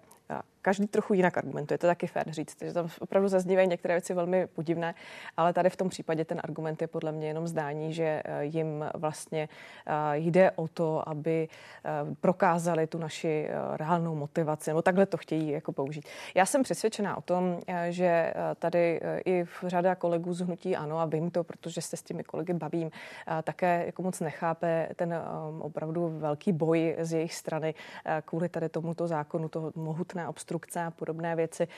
každý 0.65 0.87
trochu 0.87 1.15
jinak 1.15 1.39
argumentuje, 1.39 1.79
to 1.79 1.87
je 1.87 1.91
taky 1.91 2.07
fér 2.07 2.25
říct, 2.31 2.57
že 2.65 2.73
tam 2.73 2.89
opravdu 3.01 3.29
zaznívají 3.29 3.69
některé 3.69 3.95
věci 3.95 4.15
velmi 4.15 4.47
podivné, 4.47 4.95
ale 5.37 5.53
tady 5.53 5.71
v 5.71 5.77
tom 5.77 5.89
případě 5.89 6.25
ten 6.25 6.41
argument 6.45 6.83
je 6.83 6.89
podle 6.89 7.13
mě 7.13 7.27
jenom 7.27 7.49
zdání, 7.49 7.93
že 7.93 8.23
eh, 8.25 8.45
jim 8.45 8.85
vlastně 8.95 9.49
eh, 9.87 9.93
jde 10.19 10.51
o 10.51 10.69
to, 10.69 11.09
aby 11.09 11.49
eh, 11.49 11.91
prokázali 12.21 12.87
tu 12.87 12.99
naši 12.99 13.49
reálnou 13.77 14.15
motivaci, 14.15 14.71
nebo 14.71 14.83
takhle 14.83 15.07
to 15.07 15.17
chtějí 15.17 15.49
jako 15.51 15.73
použít. 15.73 16.09
Já 16.35 16.47
jsem 16.47 16.63
přesvědčená 16.63 17.17
o 17.17 17.21
tom, 17.21 17.61
že 17.89 18.35
tady 18.59 19.01
i 19.25 19.45
v 19.45 19.65
řada 19.67 19.95
kolegů 19.95 20.33
z 20.33 20.41
Hnutí 20.41 20.77
Ano, 20.77 20.99
a 20.99 21.05
vím 21.05 21.31
to, 21.31 21.45
protože 21.45 21.81
se 21.81 21.97
s 21.97 22.03
těmi 22.03 22.25
kolegy 22.25 22.53
bavím, 22.53 22.91
také 23.43 23.87
jako 23.87 24.03
moc 24.03 24.21
nechápe 24.21 24.89
ten 24.97 25.15
opravdu 25.61 26.19
velký 26.19 26.53
boj 26.53 26.97
z 27.01 27.13
jejich 27.13 27.35
strany 27.35 27.75
kvůli 28.25 28.49
tady 28.49 28.69
tomuto 28.69 29.07
zákonu, 29.07 29.49
toho 29.49 29.73
mohutné 29.75 30.29
obstrukce 30.29 30.54
obstrukce 30.55 30.81
a 30.81 30.91
podobné 30.91 31.37
věci, 31.37 31.69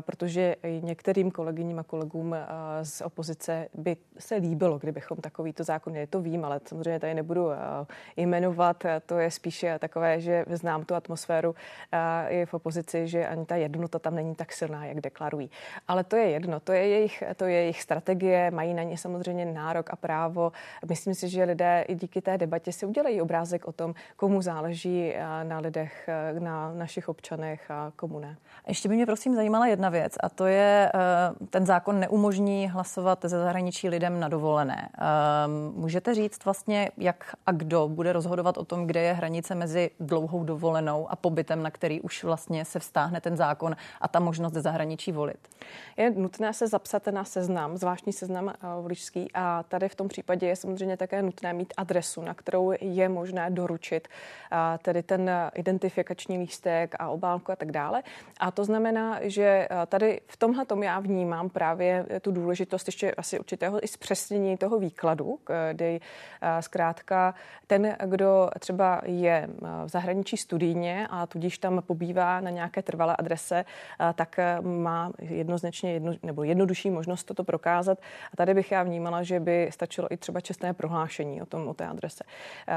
protože 0.00 0.56
některým 0.80 1.30
kolegyním 1.30 1.78
a 1.78 1.82
kolegům 1.82 2.36
z 2.82 3.00
opozice 3.00 3.68
by 3.74 3.96
se 4.18 4.34
líbilo, 4.34 4.78
kdybychom 4.78 5.18
takovýto 5.18 5.64
zákon 5.64 5.90
měli. 5.92 6.06
To 6.06 6.20
vím, 6.20 6.44
ale 6.44 6.60
samozřejmě 6.64 7.00
tady 7.00 7.14
nebudu 7.14 7.48
jmenovat. 8.16 8.84
To 9.06 9.18
je 9.18 9.30
spíše 9.30 9.78
takové, 9.78 10.20
že 10.20 10.44
znám 10.50 10.84
tu 10.84 10.94
atmosféru 10.94 11.54
i 12.28 12.46
v 12.46 12.54
opozici, 12.54 13.08
že 13.08 13.26
ani 13.26 13.46
ta 13.46 13.56
jednota 13.56 13.98
tam 13.98 14.14
není 14.14 14.34
tak 14.34 14.52
silná, 14.52 14.84
jak 14.84 15.00
deklarují. 15.00 15.50
Ale 15.88 16.04
to 16.04 16.16
je 16.16 16.30
jedno, 16.30 16.60
to 16.60 16.72
je 16.72 16.88
jejich, 16.88 17.22
to 17.36 17.44
je 17.44 17.54
jejich 17.54 17.82
strategie, 17.82 18.50
mají 18.50 18.74
na 18.74 18.82
ně 18.82 18.98
samozřejmě 18.98 19.44
nárok 19.44 19.90
a 19.90 19.96
právo. 19.96 20.52
Myslím 20.88 21.14
si, 21.14 21.28
že 21.28 21.44
lidé 21.44 21.84
i 21.88 21.94
díky 21.94 22.20
té 22.20 22.38
debatě 22.38 22.72
si 22.72 22.86
udělají 22.86 23.20
obrázek 23.22 23.68
o 23.68 23.72
tom, 23.72 23.94
komu 24.16 24.42
záleží 24.42 25.14
na 25.42 25.58
lidech, 25.58 26.08
na 26.38 26.72
našich 26.74 27.08
občanech 27.08 27.70
a 27.70 27.92
komu 27.96 28.15
tomu 28.16 28.26
ne. 28.26 28.36
Ještě 28.68 28.88
by 28.88 28.94
mě 28.94 29.06
prosím 29.06 29.34
zajímala 29.34 29.66
jedna 29.66 29.88
věc 29.88 30.12
a 30.20 30.28
to 30.28 30.46
je, 30.46 30.92
eh, 30.94 31.46
ten 31.50 31.66
zákon 31.66 32.00
neumožní 32.00 32.68
hlasovat 32.68 33.18
ze 33.22 33.38
zahraničí 33.38 33.88
lidem 33.88 34.20
na 34.20 34.28
dovolené. 34.28 34.88
Ehm, 34.98 35.72
můžete 35.76 36.14
říct 36.14 36.44
vlastně, 36.44 36.90
jak 36.96 37.34
a 37.46 37.52
kdo 37.52 37.88
bude 37.88 38.12
rozhodovat 38.12 38.58
o 38.58 38.64
tom, 38.64 38.86
kde 38.86 39.00
je 39.00 39.12
hranice 39.12 39.54
mezi 39.54 39.90
dlouhou 40.00 40.44
dovolenou 40.44 41.10
a 41.10 41.16
pobytem, 41.16 41.62
na 41.62 41.70
který 41.70 42.00
už 42.00 42.24
vlastně 42.24 42.64
se 42.64 42.78
vztáhne 42.78 43.20
ten 43.20 43.36
zákon 43.36 43.76
a 44.00 44.08
ta 44.08 44.20
možnost 44.20 44.52
ze 44.52 44.60
zahraničí 44.60 45.12
volit? 45.12 45.48
Je 45.96 46.10
nutné 46.10 46.52
se 46.52 46.66
zapsat 46.66 47.06
na 47.06 47.24
seznam, 47.24 47.76
zvláštní 47.76 48.12
seznam 48.12 48.48
eh, 48.48 48.52
voličský 48.80 49.30
a 49.34 49.62
tady 49.62 49.88
v 49.88 49.94
tom 49.94 50.08
případě 50.08 50.46
je 50.46 50.56
samozřejmě 50.56 50.96
také 50.96 51.22
nutné 51.22 51.52
mít 51.52 51.74
adresu, 51.76 52.22
na 52.22 52.34
kterou 52.34 52.72
je 52.80 53.08
možné 53.08 53.50
doručit 53.50 54.08
eh, 54.52 54.56
tedy 54.82 55.02
ten 55.02 55.30
identifikační 55.54 56.38
lístek 56.38 56.94
a 56.98 57.08
obálku 57.08 57.52
a 57.52 57.56
tak 57.56 57.72
dále. 57.72 58.02
A 58.40 58.50
to 58.50 58.64
znamená, 58.64 59.18
že 59.22 59.68
eh, 59.70 59.86
tady 59.86 60.20
v 60.26 60.36
tomhle 60.36 60.64
tom 60.64 60.82
já 60.82 61.00
vnímám 61.00 61.48
právě 61.50 62.06
tu 62.20 62.32
důležitost 62.32 62.88
ještě 62.88 63.14
asi 63.14 63.38
určitého 63.38 63.84
i 63.84 63.88
zpřesnění 63.88 64.56
toho 64.56 64.78
výkladu, 64.78 65.38
kdy 65.72 66.00
eh, 66.42 66.62
zkrátka 66.62 67.34
ten, 67.66 67.96
kdo 68.06 68.50
třeba 68.58 69.00
je 69.04 69.48
eh, 69.48 69.66
v 69.84 69.88
zahraničí 69.88 70.36
studijně 70.36 71.06
a 71.10 71.26
tudíž 71.26 71.58
tam 71.58 71.82
pobývá 71.86 72.40
na 72.40 72.50
nějaké 72.50 72.82
trvalé 72.82 73.16
adrese, 73.16 73.64
tak 74.14 74.36
má 74.60 75.12
jednoznačně 75.20 75.92
jedno, 75.92 76.12
nebo 76.22 76.44
jednodušší 76.44 76.90
možnost 76.90 77.24
toto 77.24 77.44
prokázat. 77.44 77.98
A 78.32 78.36
tady 78.36 78.54
bych 78.54 78.72
já 78.72 78.82
vnímala, 78.82 79.22
že 79.22 79.40
by 79.40 79.68
stačilo 79.72 80.12
i 80.12 80.16
třeba 80.16 80.40
čestné 80.40 80.74
prohlášení 80.74 81.42
o 81.42 81.46
tom, 81.46 81.68
o 81.68 81.74
té 81.74 81.86
adrese, 81.86 82.24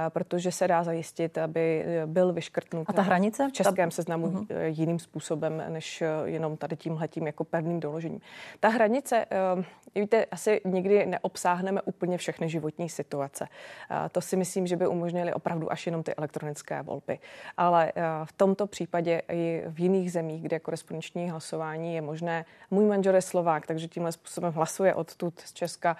protože 0.09 0.51
se 0.51 0.67
dá 0.67 0.83
zajistit, 0.83 1.37
aby 1.37 1.85
byl 2.05 2.33
vyškrtnut 2.33 2.89
a 2.89 2.93
ta 2.93 3.01
hranice? 3.01 3.49
v 3.49 3.51
českém 3.51 3.91
seznamu 3.91 4.27
uh-huh. 4.27 4.45
jiným 4.65 4.99
způsobem 4.99 5.18
způsobem, 5.19 5.63
než 5.69 6.01
eh, 6.01 6.07
jenom 6.25 6.57
tady 6.57 6.75
tímhletím 6.75 7.27
jako 7.27 7.43
pevným 7.43 7.79
doložením. 7.79 8.21
Ta 8.59 8.69
hranice, 8.69 9.25
eh, 9.31 9.99
víte, 9.99 10.25
asi 10.25 10.61
nikdy 10.65 11.05
neobsáhneme 11.05 11.81
úplně 11.81 12.17
všechny 12.17 12.49
životní 12.49 12.89
situace. 12.89 13.47
Eh, 13.91 14.09
to 14.09 14.21
si 14.21 14.37
myslím, 14.37 14.67
že 14.67 14.75
by 14.75 14.87
umožnili 14.87 15.33
opravdu 15.33 15.71
až 15.71 15.85
jenom 15.85 16.03
ty 16.03 16.15
elektronické 16.15 16.81
volby. 16.81 17.19
Ale 17.57 17.91
v 18.25 18.33
tomto 18.33 18.67
případě 18.67 19.21
i 19.31 19.63
v 19.67 19.79
jiných 19.79 20.11
zemích, 20.11 20.41
kde 20.43 20.59
korespondenční 20.59 21.29
hlasování 21.29 21.95
je 21.95 22.01
možné. 22.01 22.45
Můj 22.71 22.85
manžel 22.85 23.15
je 23.15 23.21
Slovák, 23.21 23.67
takže 23.67 23.87
tímhle 23.87 24.11
způsobem 24.11 24.53
hlasuje 24.53 24.93
odtud 24.93 25.39
z 25.39 25.53
Česka 25.53 25.97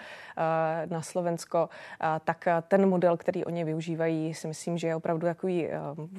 na 0.89 1.01
Slovensko. 1.01 1.69
Tak 2.23 2.47
ten 2.67 2.89
model, 2.89 3.17
který 3.17 3.45
oni 3.45 3.63
využívají, 3.63 4.33
si 4.33 4.47
myslím, 4.47 4.77
že 4.77 4.87
je 4.87 4.95
opravdu 4.95 5.27
takový 5.27 5.67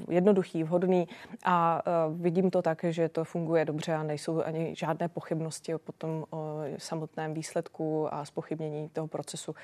jednoduchý, 0.08 0.64
vhodný 0.64 1.08
a 1.44 1.82
vidím 2.14 2.50
to 2.50 2.62
tak, 2.62 2.79
takže 2.80 3.08
to 3.08 3.24
funguje 3.24 3.64
dobře 3.64 3.94
a 3.94 4.02
nejsou 4.02 4.42
ani 4.42 4.74
žádné 4.74 5.08
pochybnosti 5.08 5.74
o 5.74 5.78
potom 5.78 6.24
o 6.30 6.58
samotném 6.78 7.34
výsledku 7.34 8.14
a 8.14 8.24
spochybnění 8.24 8.88
toho 8.88 9.08
procesu. 9.08 9.54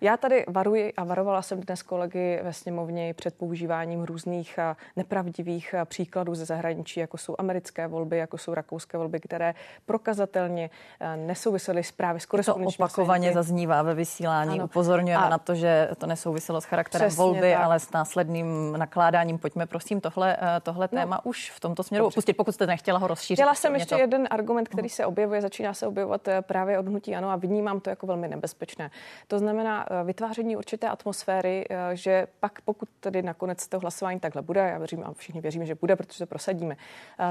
Já 0.00 0.16
tady 0.16 0.44
varuji 0.48 0.92
a 0.92 1.04
varovala 1.04 1.42
jsem 1.42 1.60
dnes 1.60 1.82
kolegy 1.82 2.40
ve 2.42 2.52
sněmovně 2.52 3.14
před 3.14 3.34
používáním 3.34 4.04
různých 4.04 4.58
nepravdivých 4.96 5.74
příkladů 5.84 6.34
ze 6.34 6.44
zahraničí, 6.44 7.00
jako 7.00 7.18
jsou 7.18 7.34
americké 7.38 7.86
volby, 7.86 8.18
jako 8.18 8.38
jsou 8.38 8.54
rakouské 8.54 8.98
volby, 8.98 9.20
které 9.20 9.54
prokazatelně 9.86 10.70
nesouvisely 11.16 11.84
s 11.84 11.92
právě 11.92 12.20
s 12.20 12.26
To 12.26 12.54
opakovaně 12.54 13.32
zaznívá 13.32 13.82
ve 13.82 13.94
vysílání. 13.94 14.54
Ano. 14.54 14.64
Upozorňujeme 14.64 15.24
a 15.24 15.28
na 15.28 15.38
to, 15.38 15.54
že 15.54 15.90
to 15.98 16.06
nesouviselo 16.06 16.60
s 16.60 16.64
charakterem 16.64 17.10
volby, 17.10 17.52
tak. 17.52 17.64
ale 17.64 17.80
s 17.80 17.92
následným 17.92 18.72
nakládáním. 18.76 19.38
Pojďme 19.38 19.66
prosím 19.66 20.00
tohle, 20.00 20.36
tohle 20.62 20.88
no. 20.92 20.98
téma 20.98 21.24
už 21.24 21.50
v 21.50 21.60
tomto 21.60 21.82
směru 21.82 22.04
Dobře. 22.04 22.14
opustit, 22.14 22.36
pokud 22.36 22.57
jste 22.58 22.66
nechtěla 22.66 22.98
ho 22.98 23.06
rozšířit. 23.06 23.36
Chtěla 23.36 23.54
jsem 23.54 23.74
ještě 23.74 23.94
to... 23.94 24.00
jeden 24.00 24.28
argument, 24.30 24.68
který 24.68 24.88
se 24.88 25.06
objevuje, 25.06 25.40
začíná 25.40 25.74
se 25.74 25.86
objevovat 25.86 26.28
eh, 26.28 26.42
právě 26.42 26.78
od 26.78 26.88
hnutí 26.88 27.16
ano 27.16 27.30
a 27.30 27.36
vnímám 27.36 27.80
to 27.80 27.90
jako 27.90 28.06
velmi 28.06 28.28
nebezpečné. 28.28 28.90
To 29.28 29.38
znamená 29.38 29.86
eh, 29.90 30.04
vytváření 30.04 30.56
určité 30.56 30.88
atmosféry, 30.88 31.64
eh, 31.70 31.96
že 31.96 32.26
pak 32.40 32.60
pokud 32.60 32.88
tedy 33.00 33.22
nakonec 33.22 33.68
to 33.68 33.78
hlasování 33.78 34.20
takhle 34.20 34.42
bude, 34.42 34.60
já 34.60 34.78
věřím 34.78 35.04
a 35.04 35.12
všichni 35.12 35.40
věříme, 35.40 35.66
že 35.66 35.74
bude, 35.74 35.96
protože 35.96 36.18
to 36.18 36.26
prosadíme, 36.26 36.76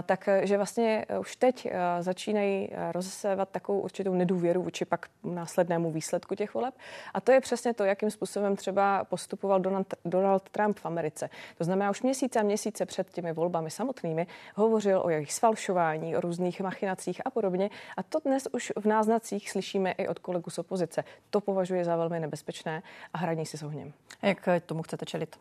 tak 0.05 0.29
že 0.41 0.57
vlastně 0.57 1.05
už 1.19 1.35
teď 1.35 1.67
začínají 1.99 2.69
rozesévat 2.91 3.49
takovou 3.49 3.79
určitou 3.79 4.13
nedůvěru 4.13 4.63
vůči 4.63 4.85
pak 4.85 5.07
následnému 5.23 5.91
výsledku 5.91 6.35
těch 6.35 6.53
voleb. 6.53 6.73
A 7.13 7.21
to 7.21 7.31
je 7.31 7.41
přesně 7.41 7.73
to, 7.73 7.83
jakým 7.83 8.11
způsobem 8.11 8.55
třeba 8.55 9.03
postupoval 9.03 9.59
Donald, 9.59 9.93
Donald 10.05 10.49
Trump 10.49 10.79
v 10.79 10.85
Americe. 10.85 11.29
To 11.57 11.63
znamená, 11.63 11.89
už 11.89 12.01
měsíce 12.01 12.39
a 12.39 12.43
měsíce 12.43 12.85
před 12.85 13.11
těmi 13.11 13.33
volbami 13.33 13.69
samotnými 13.69 14.27
hovořil 14.55 15.01
o 15.05 15.09
jejich 15.17 15.33
sfalšování, 15.33 16.17
o 16.17 16.21
různých 16.21 16.61
machinacích 16.61 17.21
a 17.25 17.29
podobně. 17.29 17.69
A 17.97 18.03
to 18.03 18.19
dnes 18.19 18.47
už 18.51 18.73
v 18.75 18.85
náznacích 18.85 19.51
slyšíme 19.51 19.91
i 19.91 20.07
od 20.07 20.19
kolegů 20.19 20.49
z 20.49 20.59
opozice. 20.59 21.03
To 21.29 21.41
považuje 21.41 21.85
za 21.85 21.95
velmi 21.95 22.19
nebezpečné 22.19 22.83
a 23.13 23.17
hraní 23.17 23.45
si 23.45 23.57
s 23.57 23.63
ohněm. 23.63 23.93
Jak 24.21 24.49
tomu 24.65 24.83
chcete 24.83 25.05
čelit? 25.05 25.39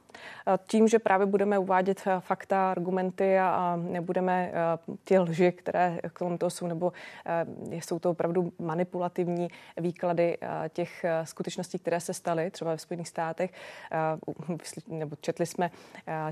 Tím, 0.66 0.88
že 0.88 0.98
právě 0.98 1.26
budeme 1.26 1.58
uvádět 1.58 2.02
fakta, 2.20 2.70
argumenty 2.70 3.38
a 3.38 3.76
nebudeme 3.82 4.52
ty 5.04 5.18
lži, 5.18 5.52
které 5.52 5.98
k 6.12 6.18
tomuto 6.18 6.50
jsou, 6.50 6.66
nebo 6.66 6.92
jsou 7.70 7.98
to 7.98 8.10
opravdu 8.10 8.52
manipulativní 8.58 9.48
výklady 9.76 10.38
těch 10.68 11.04
skutečností, 11.24 11.78
které 11.78 12.00
se 12.00 12.14
staly 12.14 12.50
třeba 12.50 12.70
ve 12.70 12.78
Spojených 12.78 13.08
státech, 13.08 13.50
nebo 14.88 15.16
četli 15.20 15.46
jsme 15.46 15.70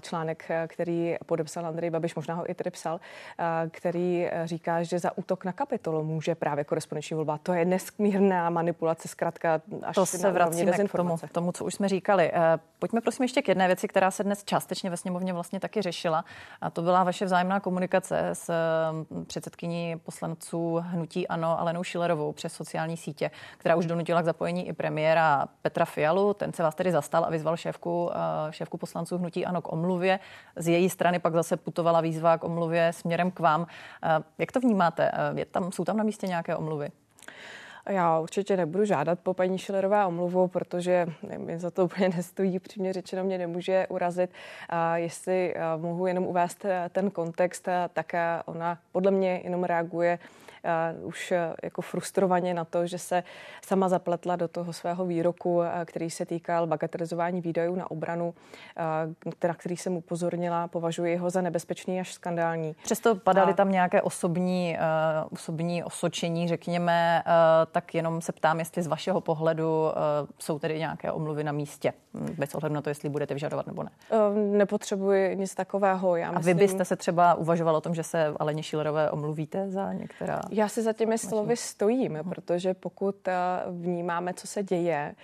článek, 0.01 0.51
který 0.67 1.17
podepsal 1.27 1.67
Andrej 1.67 1.91
Babiš, 1.91 2.15
možná 2.15 2.35
ho 2.35 2.51
i 2.51 2.55
tedy 2.55 2.71
psal, 2.71 3.01
který 3.71 4.29
říká, 4.45 4.83
že 4.83 4.99
za 4.99 5.19
útok 5.19 5.45
na 5.45 5.53
kapitolu 5.53 6.05
může 6.05 6.35
právě 6.35 6.65
korespondenční 6.65 7.15
volba. 7.15 7.39
To 7.43 7.53
je 7.53 7.65
nesmírná 7.65 8.51
manipulace, 8.51 9.09
zkrátka 9.09 9.61
až 9.83 9.95
to 9.95 10.07
se 10.07 10.31
vracíme 10.31 10.73
k 10.73 10.93
tomu, 10.93 11.17
tomu, 11.33 11.53
co 11.53 11.65
už 11.65 11.75
jsme 11.75 11.89
říkali. 11.89 12.31
Eh, 12.35 12.59
pojďme 12.79 13.01
prosím 13.01 13.23
ještě 13.23 13.43
k 13.43 13.49
jedné 13.49 13.67
věci, 13.67 13.89
která 13.89 14.11
se 14.11 14.25
dnes 14.25 14.45
částečně 14.45 14.91
ve 14.91 14.97
sněmovně 14.97 15.33
vlastně 15.33 15.61
taky 15.61 15.83
řešila. 15.83 16.25
A 16.61 16.71
to 16.71 16.83
byla 16.83 17.05
vaše 17.05 17.25
vzájemná 17.25 17.61
komunikace 17.61 18.29
s 18.33 18.53
mm, 18.93 19.25
předsedkyní 19.25 19.97
poslanců 19.99 20.83
Hnutí 20.85 21.29
Ano 21.29 21.61
Alenou 21.61 21.83
Šilerovou 21.85 22.33
přes 22.33 22.53
sociální 22.53 22.97
sítě, 22.97 23.31
která 23.59 23.77
už 23.77 23.87
donutila 23.87 24.23
k 24.23 24.25
zapojení 24.25 24.69
i 24.69 24.73
premiéra 24.73 25.47
Petra 25.63 25.85
Fialu. 25.85 26.35
Ten 26.35 26.53
se 26.53 26.63
vás 26.63 26.75
tedy 26.75 26.93
zastal 26.93 27.25
a 27.25 27.31
vyzval 27.31 27.57
šéfku, 27.57 28.11
eh, 28.13 28.53
šéfku 28.53 28.77
poslanců 28.77 29.19
Hnutí 29.19 29.47
Ano 29.47 29.63
k 29.63 29.73
omluvě. 29.73 30.19
Z 30.57 30.69
její 30.69 30.91
strany 30.91 31.19
pak 31.19 31.35
zase 31.35 31.57
putovala 31.57 32.01
výzva 32.01 32.39
k 32.39 32.45
omluvě 32.45 32.93
směrem 32.93 33.24
k 33.31 33.41
vám. 33.41 33.67
Eh, 34.03 34.23
jak 34.39 34.53
to 34.53 34.61
vnímáte? 34.61 35.11
Je 35.35 35.45
tam, 35.45 35.73
jsou 35.73 35.85
tam 35.85 35.97
na 35.97 36.05
místě 36.05 36.27
nějaké 36.27 36.57
omluvy? 36.57 36.89
Já 37.89 38.19
určitě 38.19 38.57
nebudu 38.57 38.85
žádat 38.85 39.19
po 39.23 39.35
paní 39.35 39.59
Šilerové 39.59 40.07
omluvu, 40.07 40.49
protože 40.49 41.07
mi 41.37 41.59
za 41.59 41.71
to 41.71 41.85
úplně 41.85 42.09
nestojí, 42.17 42.59
přímě 42.59 42.93
řečeno 42.93 43.25
mě 43.25 43.39
nemůže 43.39 43.87
urazit. 43.89 44.31
A 44.69 44.97
jestli 44.97 45.55
mohu 45.77 46.07
jenom 46.07 46.27
uvést 46.27 46.67
ten 46.93 47.11
kontext, 47.11 47.69
tak 47.93 48.13
ona 48.45 48.79
podle 48.93 49.11
mě 49.11 49.41
jenom 49.45 49.65
reaguje 49.65 50.19
už 51.03 51.33
e, 51.33 51.55
jako 51.63 51.83
frustrovaně 51.83 52.55
na 52.55 52.65
to, 52.65 52.87
že 52.87 52.99
se 52.99 53.23
sama 53.67 53.89
zapletla 53.89 54.37
do 54.37 54.49
toho 54.49 54.73
svého 54.73 55.07
výroku, 55.07 55.63
který 55.85 56.11
se 56.11 56.27
týkal 56.27 56.67
bagatelizování 56.67 57.41
výdajů 57.41 57.77
na 57.77 57.91
obranu, 57.91 58.35
na 59.49 59.55
který 59.55 59.77
jsem 59.77 59.97
upozornila, 59.97 60.69
považuji 60.69 61.17
ho 61.17 61.31
za 61.31 61.41
nebezpečný 61.41 62.01
až 62.01 62.15
skandální. 62.15 62.77
Přesto 62.85 63.15
padaly 63.15 63.53
a... 63.53 63.57
tam 63.57 63.73
nějaké 63.73 64.03
osobní, 64.03 64.79
osobní 65.31 65.85
osočení, 65.85 66.49
řekněme, 66.49 67.23
tak 67.73 67.95
jenom 67.95 68.21
se 68.21 68.33
ptám, 68.33 68.59
jestli 68.59 68.83
z 68.83 68.87
vašeho 68.87 69.21
pohledu 69.21 69.93
jsou 70.39 70.59
tedy 70.59 70.79
nějaké 70.79 71.13
omluvy 71.13 71.45
na 71.45 71.53
místě, 71.53 71.93
bez 72.39 72.55
ohledu 72.55 72.75
na 72.75 72.83
to, 72.83 72.89
jestli 72.89 73.09
budete 73.09 73.35
vyžadovat 73.35 73.67
nebo 73.67 73.83
ne. 73.83 73.91
Nepotřebuji 74.35 75.37
nic 75.37 75.55
takového. 75.55 76.17
Já 76.17 76.33
myslím... 76.33 76.55
A 76.55 76.55
vy 76.55 76.55
byste 76.55 76.85
se 76.85 76.97
třeba 76.97 77.35
uvažoval 77.35 77.77
o 77.77 77.81
tom, 77.81 77.95
že 77.95 78.03
se 78.03 78.35
Aleně 78.37 78.63
Šilerové 78.63 79.11
omluvíte 79.11 79.71
za 79.71 79.93
některá 79.93 80.41
já 80.55 80.69
si 80.69 80.83
za 80.83 80.93
těmi 80.93 81.19
slovy 81.19 81.57
stojím, 81.57 82.19
protože 82.29 82.75
pokud 82.75 83.29
eh, 83.29 83.35
vnímáme, 83.71 84.35
co 84.35 84.47
se 84.47 84.63
děje, 84.63 85.15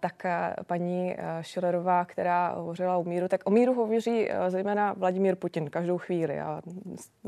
tak 0.00 0.24
eh, 0.24 0.54
paní 0.66 1.14
eh, 1.18 1.38
Šilerová, 1.40 2.04
která 2.04 2.48
hovořila 2.48 2.96
o 2.96 3.04
míru, 3.04 3.28
tak 3.28 3.40
o 3.44 3.50
míru 3.50 3.74
hovoří 3.74 4.28
zejména 4.48 4.92
Vladimír 4.92 5.36
Putin 5.36 5.70
každou 5.70 5.98
chvíli 5.98 6.40
a 6.40 6.62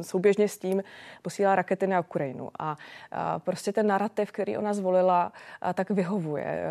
souběžně 0.02 0.48
s 0.48 0.58
tím 0.58 0.82
posílá 1.22 1.54
rakety 1.54 1.86
na 1.86 2.00
Ukrajinu. 2.00 2.50
A 2.58 2.76
prostě 3.38 3.72
ten 3.72 3.86
narrativ, 3.86 4.32
který 4.32 4.56
ona 4.56 4.74
zvolila, 4.74 5.32
tak 5.74 5.90
vyhovuje 5.90 6.62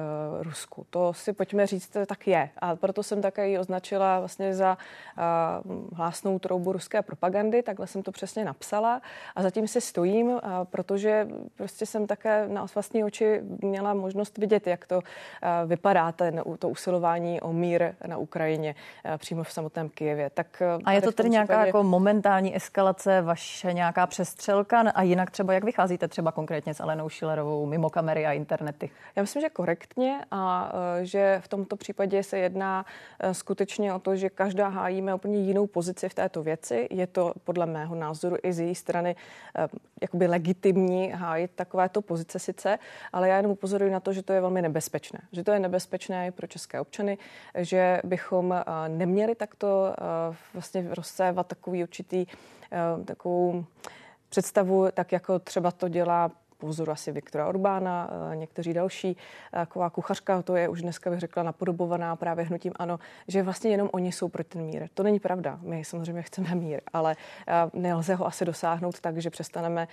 Rusku. 0.42 0.86
To 0.90 1.14
si 1.14 1.34
pojďme 1.34 1.68
říct, 1.68 1.98
tak 2.08 2.28
je. 2.28 2.50
A 2.58 2.76
proto 2.76 3.04
jsem 3.04 3.22
také 3.22 3.50
ji 3.50 3.60
označila 3.60 4.20
vlastně 4.20 4.54
za 4.54 4.78
hlásnou 5.94 6.40
troubu 6.40 6.72
ruské 6.72 7.02
propagandy, 7.02 7.64
takhle 7.64 7.88
jsem 7.88 8.04
to 8.04 8.12
přesně 8.12 8.46
napsala 8.46 9.02
a 9.36 9.44
zatím 9.44 9.68
si 9.68 9.82
stojím 9.82 10.40
protože 10.70 11.28
prostě 11.56 11.86
jsem 11.86 12.08
také 12.08 12.48
na 12.48 12.66
vlastní 12.76 13.04
oči 13.04 13.42
měla 13.62 13.94
možnost 13.94 14.38
vidět, 14.38 14.68
jak 14.68 14.86
to 14.86 15.00
eh, 15.02 15.48
vypadá, 15.66 16.12
ten, 16.12 16.44
to 16.60 16.70
usilování 16.70 17.42
o 17.42 17.54
mír 17.54 17.94
na 18.08 18.18
Ukrajině 18.18 18.76
eh, 19.06 19.18
přímo 19.18 19.44
v 19.44 19.52
samotném 19.52 19.90
Kijevě. 19.90 20.30
Tak 20.30 20.62
eh, 20.62 20.84
a 20.86 20.92
je 20.92 21.02
to 21.02 21.12
tedy 21.12 21.30
nějaká 21.30 21.54
případě... 21.54 21.68
jako 21.68 21.84
momentální 21.84 22.56
eskalace, 22.56 23.22
vaše 23.22 23.74
nějaká 23.74 24.08
přestřelka 24.08 24.80
a 24.80 25.02
jinak 25.02 25.32
třeba 25.32 25.54
jak 25.54 25.64
vycházíte 25.64 26.08
třeba 26.08 26.32
konkrétně 26.32 26.74
s 26.74 26.82
Alenou 26.82 27.10
Šilerovou 27.10 27.66
mimo 27.66 27.90
kamery 27.90 28.26
a 28.26 28.32
internety? 28.32 28.90
Já 29.16 29.24
myslím, 29.24 29.42
že 29.42 29.50
korektně 29.50 30.20
a 30.32 30.72
že 31.02 31.42
v 31.44 31.48
tomto 31.48 31.76
případě 31.76 32.24
se 32.24 32.38
jedná 32.38 32.86
skutečně 33.32 33.94
o 33.94 34.00
to, 34.00 34.16
že 34.16 34.30
každá 34.30 34.68
hájíme 34.68 35.16
úplně 35.16 35.38
jinou 35.38 35.68
pozici 35.68 36.10
v 36.10 36.14
této 36.14 36.44
věci. 36.44 36.88
Je 36.92 37.08
to 37.08 37.34
podle 37.44 37.66
mého 37.66 37.96
názoru 37.96 38.36
i 38.44 38.54
z 38.54 38.60
její 38.60 38.76
strany 38.76 39.16
jakoby 40.02 40.28
legitimní 40.28 40.57
legitimní 40.58 41.12
hájit 41.12 41.52
takovéto 41.56 42.02
pozice 42.02 42.40
sice, 42.40 42.80
ale 43.14 43.30
já 43.30 43.38
jenom 43.38 43.52
upozoruji 43.52 43.92
na 43.92 44.00
to, 44.00 44.14
že 44.14 44.24
to 44.24 44.34
je 44.34 44.42
velmi 44.42 44.62
nebezpečné. 44.62 45.20
Že 45.32 45.44
to 45.44 45.52
je 45.52 45.60
nebezpečné 45.60 46.28
i 46.28 46.32
pro 46.32 46.48
české 46.48 46.80
občany, 46.82 47.18
že 47.56 48.02
bychom 48.04 48.54
eh, 48.54 48.90
neměli 48.90 49.36
takto 49.36 49.94
eh, 49.94 50.36
vlastně 50.54 50.86
rozsévat 50.90 51.48
takový 51.48 51.84
určitý 51.84 52.26
eh, 52.72 53.04
takovou 53.06 53.66
představu, 54.30 54.88
tak 54.94 55.12
jako 55.12 55.40
třeba 55.40 55.72
to 55.72 55.90
dělá 55.90 56.32
po 56.58 56.68
vzoru 56.68 56.92
asi 56.92 57.12
Viktora 57.12 57.48
Orbána, 57.48 58.10
eh, 58.32 58.36
někteří 58.36 58.74
další. 58.74 59.18
Eh, 59.54 59.60
taková 59.60 59.90
kuchařka, 59.90 60.42
to 60.42 60.56
je 60.56 60.70
už 60.70 60.82
dneska 60.82 61.10
bych 61.10 61.20
řekla 61.20 61.44
napodobovaná 61.44 62.16
právě 62.16 62.46
hnutím 62.46 62.74
ano, 62.76 63.00
že 63.28 63.44
vlastně 63.44 63.72
jenom 63.72 63.90
oni 63.94 64.12
jsou 64.12 64.28
pro 64.30 64.44
ten 64.44 64.62
mír. 64.62 64.88
To 64.94 65.04
není 65.04 65.20
pravda. 65.20 65.60
My 65.62 65.86
samozřejmě 65.86 66.22
chceme 66.22 66.56
mír, 66.56 66.82
ale 66.94 67.16
eh, 67.48 67.54
nelze 67.74 68.16
ho 68.16 68.28
asi 68.28 68.46
dosáhnout 68.46 69.00
tak, 69.00 69.18
že 69.18 69.30
přestaneme 69.30 69.88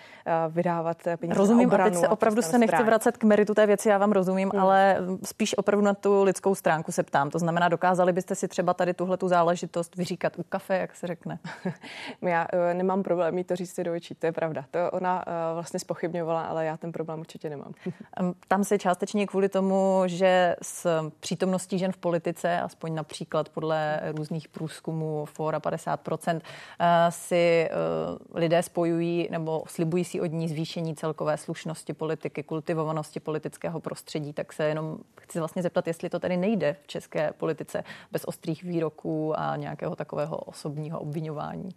vydávat 0.49 1.03
peníze 1.17 1.39
Rozumím, 1.39 1.69
obranu. 1.69 1.87
a 1.87 1.91
teď 1.91 2.01
se 2.01 2.09
opravdu 2.09 2.43
se 2.43 2.59
nechci 2.59 2.71
správně. 2.71 2.87
vracet 2.87 3.17
k 3.17 3.25
meritu 3.25 3.55
té 3.55 3.67
věci, 3.67 3.89
já 3.89 3.99
vám 3.99 4.13
rozumím, 4.13 4.51
hmm. 4.53 4.61
ale 4.61 4.97
spíš 5.25 5.59
opravdu 5.59 5.85
na 5.85 5.95
tu 5.95 6.23
lidskou 6.23 6.55
stránku 6.55 6.93
se 6.93 7.03
ptám. 7.03 7.31
To 7.31 7.39
znamená, 7.39 7.69
dokázali 7.69 8.13
byste 8.13 8.35
si 8.35 8.49
třeba 8.49 8.75
tady 8.75 8.95
tuhle 8.95 9.17
tu 9.17 9.29
záležitost 9.29 9.97
vyříkat 9.97 10.39
u 10.39 10.43
kafe, 10.43 10.79
jak 10.79 10.97
se 10.97 11.07
řekne? 11.07 11.39
já 12.23 12.47
nemám 12.73 13.03
problém 13.03 13.35
mít 13.35 13.47
to 13.47 13.57
říct 13.57 13.75
si 13.75 13.85
do 13.85 13.95
očí, 13.95 14.15
to 14.15 14.27
je 14.27 14.33
pravda. 14.33 14.65
To 14.71 14.91
ona 14.91 15.25
vlastně 15.55 15.81
spochybňovala, 15.81 16.54
ale 16.55 16.65
já 16.65 16.77
ten 16.77 16.93
problém 16.93 17.21
určitě 17.21 17.51
nemám. 17.51 17.73
Tam 18.49 18.65
se 18.65 18.79
částečně 18.79 19.27
kvůli 19.27 19.49
tomu, 19.49 20.03
že 20.07 20.57
s 20.63 21.11
přítomností 21.21 21.79
žen 21.79 21.93
v 21.93 21.97
politice, 21.97 22.61
aspoň 22.61 22.95
například 22.95 23.49
podle 23.49 24.01
různých 24.17 24.49
průzkumů 24.49 25.25
Fora 25.25 25.59
50%, 25.59 26.41
eh, 26.81 27.07
si 27.11 27.35
eh, 27.35 27.71
lidé 28.35 28.63
spojují 28.63 29.29
nebo 29.31 29.65
slibují 29.67 30.05
si 30.05 30.21
od 30.21 30.27
ní 30.27 30.49
zvýšení 30.49 30.95
celkové 30.95 31.37
slušnosti 31.37 31.93
politiky, 31.93 32.43
kultivovanosti 32.43 33.21
politického 33.21 33.81
prostředí, 33.81 34.33
tak 34.33 34.53
se 34.53 34.65
jenom 34.65 34.99
chci 35.21 35.39
vlastně 35.39 35.63
zeptat, 35.63 35.87
jestli 35.87 36.11
to 36.11 36.21
tady 36.21 36.37
nejde 36.37 36.77
v 36.83 36.87
české 36.87 37.33
politice 37.33 37.85
bez 38.13 38.25
ostrých 38.25 38.65
výroků 38.65 39.41
a 39.41 39.57
nějakého 39.57 39.97
takového 39.97 40.37
osobního 40.37 41.01
obvinování. 41.01 41.69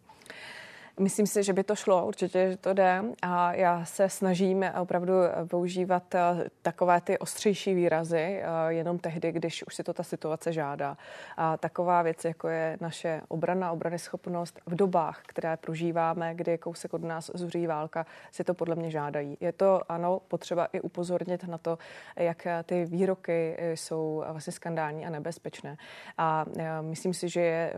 Myslím 0.99 1.27
si, 1.27 1.43
že 1.43 1.53
by 1.53 1.63
to 1.63 1.75
šlo, 1.75 2.05
určitě, 2.05 2.51
že 2.51 2.57
to 2.57 2.73
jde 2.73 3.03
a 3.21 3.53
já 3.53 3.86
se 3.86 4.10
snažím 4.10 4.65
opravdu 4.81 5.13
používat 5.49 6.15
eh, 6.15 6.49
takové 6.62 7.01
ty 7.01 7.17
ostřejší 7.17 7.73
výrazy 7.73 8.41
eh, 8.41 8.45
jenom 8.67 8.99
tehdy, 8.99 9.31
když 9.31 9.63
už 9.67 9.75
si 9.75 9.83
to 9.83 9.93
ta 9.93 10.03
situace 10.03 10.53
žádá. 10.53 10.97
A 11.38 11.57
taková 11.57 12.01
věc, 12.01 12.25
jako 12.25 12.47
je 12.47 12.77
naše 12.81 13.21
obrana, 13.27 13.71
obrany 13.71 13.99
schopnost 13.99 14.60
v 14.65 14.75
dobách, 14.75 15.21
které 15.27 15.57
prožíváme, 15.57 16.36
kdy 16.36 16.57
kousek 16.57 16.93
od 16.93 17.03
nás 17.03 17.31
zuří 17.33 17.67
válka, 17.67 18.05
si 18.31 18.43
to 18.43 18.53
podle 18.53 18.75
mě 18.75 18.91
žádají. 18.91 19.38
Je 19.39 19.51
to, 19.51 19.91
ano, 19.91 20.21
potřeba 20.27 20.65
i 20.65 20.81
upozornit 20.81 21.43
na 21.43 21.57
to, 21.57 21.77
jak 22.15 22.47
ty 22.63 22.86
výroky 22.86 23.57
jsou 23.75 24.23
vlastně 24.31 24.53
skandální 24.53 25.05
a 25.05 25.10
nebezpečné. 25.10 25.77
A 26.17 26.45
eh, 26.57 26.81
myslím 26.81 27.13
si, 27.13 27.29
že 27.29 27.41
je 27.41 27.73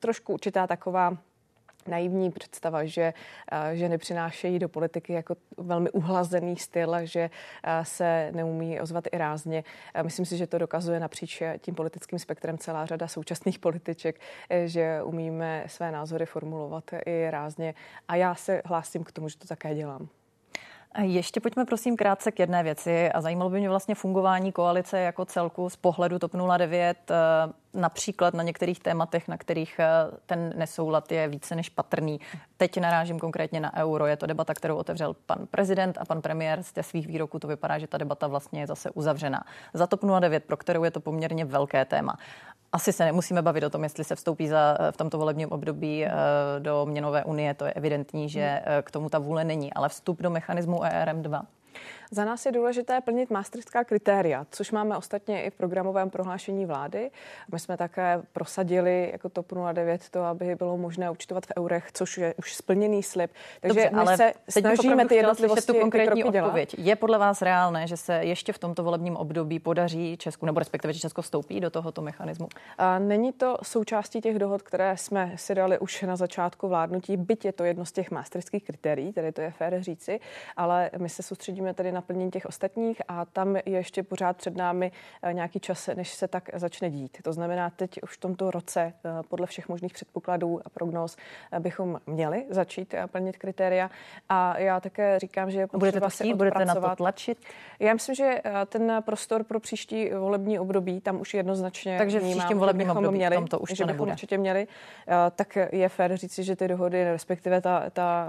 trošku 0.00 0.32
určitá 0.32 0.66
taková 0.66 1.16
naivní 1.88 2.30
představa, 2.30 2.84
že 2.84 3.14
eh, 3.52 3.76
že 3.76 3.88
nepřinášejí 3.88 4.58
do 4.58 4.68
politiky 4.68 5.12
jako 5.12 5.36
velmi 5.56 5.90
uhlazený 5.90 6.56
styl, 6.56 6.96
že 7.02 7.30
eh, 7.64 7.84
se 7.84 8.30
neumí 8.34 8.80
ozvat 8.80 9.04
i 9.12 9.18
rázně. 9.18 9.64
Myslím 10.02 10.26
si, 10.26 10.36
že 10.36 10.46
to 10.46 10.58
dokazuje 10.58 11.00
napříč 11.00 11.42
tím 11.58 11.74
politickým 11.74 12.18
spektrem 12.18 12.58
celá 12.58 12.86
řada 12.86 13.08
současných 13.08 13.58
političek, 13.58 14.20
eh, 14.50 14.68
že 14.68 15.02
umíme 15.02 15.64
své 15.66 15.90
názory 15.92 16.26
formulovat 16.26 16.84
i 17.06 17.30
rázně. 17.30 17.74
A 18.08 18.16
já 18.16 18.34
se 18.34 18.62
hlásím 18.64 19.04
k 19.04 19.12
tomu, 19.12 19.28
že 19.28 19.38
to 19.38 19.46
také 19.46 19.74
dělám. 19.74 20.08
Ještě 21.02 21.40
pojďme 21.40 21.64
prosím 21.64 21.96
krátce 21.96 22.32
k 22.32 22.38
jedné 22.38 22.62
věci 22.62 23.12
a 23.12 23.20
zajímalo 23.20 23.50
by 23.50 23.58
mě 23.58 23.68
vlastně 23.68 23.94
fungování 23.94 24.52
koalice 24.52 24.98
jako 25.00 25.24
celku 25.24 25.70
z 25.70 25.76
pohledu 25.76 26.18
TOP 26.18 26.32
09, 26.58 27.10
eh, 27.10 27.14
například 27.74 28.34
na 28.34 28.42
některých 28.42 28.80
tématech, 28.80 29.28
na 29.28 29.36
kterých 29.36 29.78
eh, 29.78 29.86
ten 30.26 30.52
nesoulad 30.56 31.12
je 31.12 31.28
více 31.28 31.54
než 31.54 31.68
patrný. 31.68 32.20
Teď 32.56 32.80
narážím 32.80 33.18
konkrétně 33.18 33.60
na 33.60 33.76
euro. 33.76 34.06
Je 34.06 34.16
to 34.16 34.26
debata, 34.26 34.54
kterou 34.54 34.76
otevřel 34.76 35.16
pan 35.26 35.46
prezident 35.50 35.98
a 36.00 36.04
pan 36.04 36.22
premiér. 36.22 36.62
Z 36.62 36.72
těch 36.72 36.86
svých 36.86 37.06
výroků 37.06 37.38
to 37.38 37.48
vypadá, 37.48 37.78
že 37.78 37.86
ta 37.86 37.98
debata 37.98 38.26
vlastně 38.26 38.60
je 38.60 38.66
zase 38.66 38.90
uzavřená. 38.90 39.44
Za 39.74 39.86
TOP 39.86 40.00
09, 40.20 40.44
pro 40.44 40.56
kterou 40.56 40.84
je 40.84 40.90
to 40.90 41.00
poměrně 41.00 41.44
velké 41.44 41.84
téma 41.84 42.16
asi 42.72 42.92
se 42.92 43.04
nemusíme 43.04 43.42
bavit 43.42 43.64
o 43.64 43.70
tom, 43.70 43.82
jestli 43.82 44.04
se 44.04 44.14
vstoupí 44.16 44.48
za, 44.48 44.78
v 44.90 44.96
tomto 44.96 45.18
volebním 45.18 45.52
období 45.52 46.04
eh, 46.04 46.10
do 46.58 46.86
měnové 46.86 47.24
unie. 47.24 47.54
To 47.54 47.64
je 47.64 47.72
evidentní, 47.72 48.28
že 48.28 48.40
eh, 48.64 48.82
k 48.82 48.90
tomu 48.90 49.08
ta 49.08 49.18
vůle 49.18 49.44
není. 49.44 49.72
Ale 49.72 49.88
vstup 49.88 50.22
do 50.22 50.30
mechanismu 50.30 50.76
ERM2 50.76 51.42
za 52.10 52.24
nás 52.24 52.46
je 52.46 52.52
důležité 52.52 53.00
plnit 53.00 53.30
maastrichtská 53.30 53.84
kritéria, 53.84 54.46
což 54.50 54.70
máme 54.70 54.96
ostatně 54.96 55.42
i 55.42 55.50
v 55.50 55.54
programovém 55.54 56.10
prohlášení 56.10 56.66
vlády. 56.66 57.10
My 57.52 57.58
jsme 57.58 57.76
také 57.76 58.22
prosadili 58.32 59.08
jako 59.12 59.28
TOP 59.28 59.52
09 59.72 60.08
to, 60.10 60.22
aby 60.22 60.54
bylo 60.54 60.76
možné 60.76 61.10
účtovat 61.10 61.46
v 61.46 61.52
eurech, 61.58 61.88
což 61.92 62.18
je 62.18 62.34
už 62.38 62.54
splněný 62.54 63.02
slib. 63.02 63.30
Takže 63.60 63.80
Dobře, 63.80 63.90
my 63.92 64.00
ale 64.00 64.16
se 64.16 64.32
snažíme 64.48 65.08
ty 65.08 65.14
jednotlivosti 65.14 65.72
tu 65.72 65.80
konkrétní 65.80 66.24
odpověď. 66.24 66.74
Je 66.78 66.96
podle 66.96 67.18
vás 67.18 67.42
reálné, 67.42 67.86
že 67.86 67.96
se 67.96 68.14
ještě 68.14 68.52
v 68.52 68.58
tomto 68.58 68.82
volebním 68.82 69.16
období 69.16 69.58
podaří 69.58 70.16
Česku, 70.16 70.46
nebo 70.46 70.58
respektive, 70.58 70.92
že 70.92 71.00
Česko 71.00 71.22
vstoupí 71.22 71.60
do 71.60 71.70
tohoto 71.70 72.02
mechanismu? 72.02 72.48
A 72.78 72.98
není 72.98 73.32
to 73.32 73.56
součástí 73.62 74.20
těch 74.20 74.38
dohod, 74.38 74.62
které 74.62 74.96
jsme 74.96 75.32
si 75.36 75.54
dali 75.54 75.78
už 75.78 76.02
na 76.02 76.16
začátku 76.16 76.68
vládnutí, 76.68 77.16
byť 77.16 77.44
je 77.44 77.52
to 77.52 77.64
jedno 77.64 77.84
z 77.84 77.92
těch 77.92 78.10
maastrichtských 78.10 78.64
kritérií, 78.64 79.12
tedy 79.12 79.32
to 79.32 79.40
je 79.40 79.50
fér 79.50 79.82
říci, 79.82 80.20
ale 80.56 80.90
my 80.98 81.08
se 81.08 81.22
soustředíme 81.22 81.74
tady 81.74 81.92
na 81.92 81.97
naplnění 81.98 82.30
těch 82.30 82.46
ostatních 82.46 83.02
a 83.08 83.24
tam 83.24 83.56
je 83.56 83.62
ještě 83.66 84.02
pořád 84.02 84.36
před 84.36 84.56
námi 84.56 84.92
eh, 85.22 85.32
nějaký 85.32 85.60
čas, 85.60 85.88
než 85.96 86.14
se 86.14 86.28
tak 86.28 86.50
začne 86.54 86.90
dít. 86.90 87.18
To 87.22 87.32
znamená, 87.32 87.70
teď 87.70 88.02
už 88.02 88.16
v 88.16 88.20
tomto 88.20 88.50
roce 88.50 88.80
eh, 88.80 89.22
podle 89.28 89.46
všech 89.46 89.68
možných 89.68 89.92
předpokladů 89.92 90.60
a 90.64 90.68
prognóz 90.70 91.16
eh, 91.16 91.60
bychom 91.60 92.00
měli 92.06 92.46
začít 92.50 92.94
plnit 93.10 93.36
kritéria. 93.38 93.90
A 94.28 94.58
já 94.58 94.80
také 94.80 95.18
říkám, 95.18 95.50
že 95.50 95.60
je 95.60 95.66
budete 95.72 96.00
to 96.00 96.10
chtít, 96.10 96.34
budete 96.34 96.64
na 96.64 96.74
to 96.74 96.96
tlačit? 96.96 97.38
Já 97.80 97.94
myslím, 97.94 98.14
že 98.14 98.42
ten 98.66 99.02
prostor 99.06 99.44
pro 99.44 99.60
příští 99.60 100.10
volební 100.10 100.58
období 100.58 101.00
tam 101.00 101.20
už 101.20 101.34
jednoznačně 101.34 101.98
Takže 101.98 102.20
v 102.20 102.30
příštím 102.30 102.58
volebním 102.58 102.90
období 102.90 103.16
měli, 103.16 103.36
tomto 103.36 103.58
už 103.58 103.72
to 103.72 103.86
nebude. 103.86 104.12
určitě 104.12 104.38
měli. 104.38 104.66
Tak 105.34 105.58
je 105.72 105.88
fér 105.88 106.16
říci, 106.16 106.44
že 106.44 106.56
ty 106.56 106.68
dohody, 106.68 107.04
respektive 107.04 107.60
ta, 107.60 107.90
ta 107.90 108.26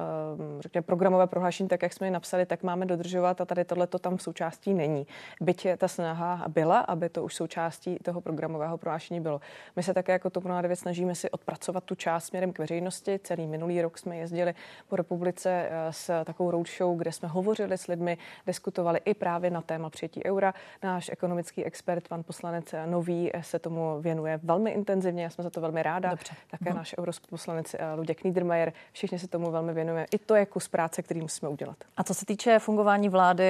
řekněme, 0.59 0.81
programové 0.81 1.27
prohlášení, 1.27 1.69
tak 1.69 1.83
jak 1.83 1.93
jsme 1.93 2.07
je 2.07 2.11
napsali, 2.11 2.45
tak 2.45 2.63
máme 2.63 2.85
dodržovat 2.85 3.41
a 3.41 3.45
tady 3.45 3.58
tohle 3.65 3.87
to 3.87 3.99
tam 3.99 4.19
součástí 4.19 4.73
není. 4.73 5.07
Byť 5.41 5.67
ta 5.77 5.87
snaha 5.87 6.45
byla, 6.47 6.79
aby 6.79 7.09
to 7.09 7.23
už 7.23 7.35
součástí 7.35 7.97
toho 8.03 8.21
programového 8.21 8.77
prohlášení 8.77 9.21
bylo. 9.21 9.41
My 9.75 9.83
se 9.83 9.93
také 9.93 10.11
jako 10.11 10.29
TOP 10.29 10.43
09 10.43 10.75
snažíme 10.75 11.15
si 11.15 11.31
odpracovat 11.31 11.83
tu 11.83 11.95
část 11.95 12.25
směrem 12.25 12.53
k 12.53 12.59
veřejnosti. 12.59 13.19
Celý 13.23 13.47
minulý 13.47 13.81
rok 13.81 13.97
jsme 13.97 14.17
jezdili 14.17 14.53
po 14.87 14.95
republice 14.95 15.69
eh, 15.69 15.93
s 15.93 16.23
takovou 16.23 16.51
roadshow, 16.51 16.97
kde 16.97 17.11
jsme 17.11 17.27
hovořili 17.27 17.77
s 17.77 17.87
lidmi, 17.87 18.17
diskutovali 18.47 18.99
i 19.05 19.13
právě 19.13 19.49
na 19.49 19.61
téma 19.61 19.89
přijetí 19.89 20.25
eura. 20.25 20.53
Náš 20.83 21.09
ekonomický 21.09 21.65
expert, 21.65 22.07
pan 22.07 22.23
poslanec 22.23 22.75
Nový, 22.85 23.29
eh, 23.33 23.43
se 23.43 23.59
tomu 23.59 24.01
věnuje 24.01 24.39
velmi 24.43 24.71
intenzivně. 24.71 25.23
Já 25.23 25.29
jsem 25.29 25.43
za 25.43 25.49
to 25.49 25.61
velmi 25.61 25.83
ráda. 25.83 26.09
Dobře. 26.09 26.33
Také 26.51 26.69
uh-huh. 26.69 26.75
náš 26.75 26.95
europoslanec 26.99 27.73
eh, 27.73 27.93
Luděk 27.95 28.23
Niedermayer. 28.23 28.73
Všichni 28.91 29.19
se 29.19 29.27
tomu 29.27 29.51
velmi 29.51 29.73
věnujeme. 29.73 30.05
I 30.11 30.17
to 30.17 30.35
je 30.35 30.45
kus 30.45 30.67
práce, 30.67 31.01
který 31.01 31.21
musíme 31.21 31.49
udělat. 31.49 31.77
A 31.97 32.03
co 32.03 32.13
se 32.13 32.25
týče 32.25 32.59
fungování 32.59 33.09
vlády, 33.09 33.48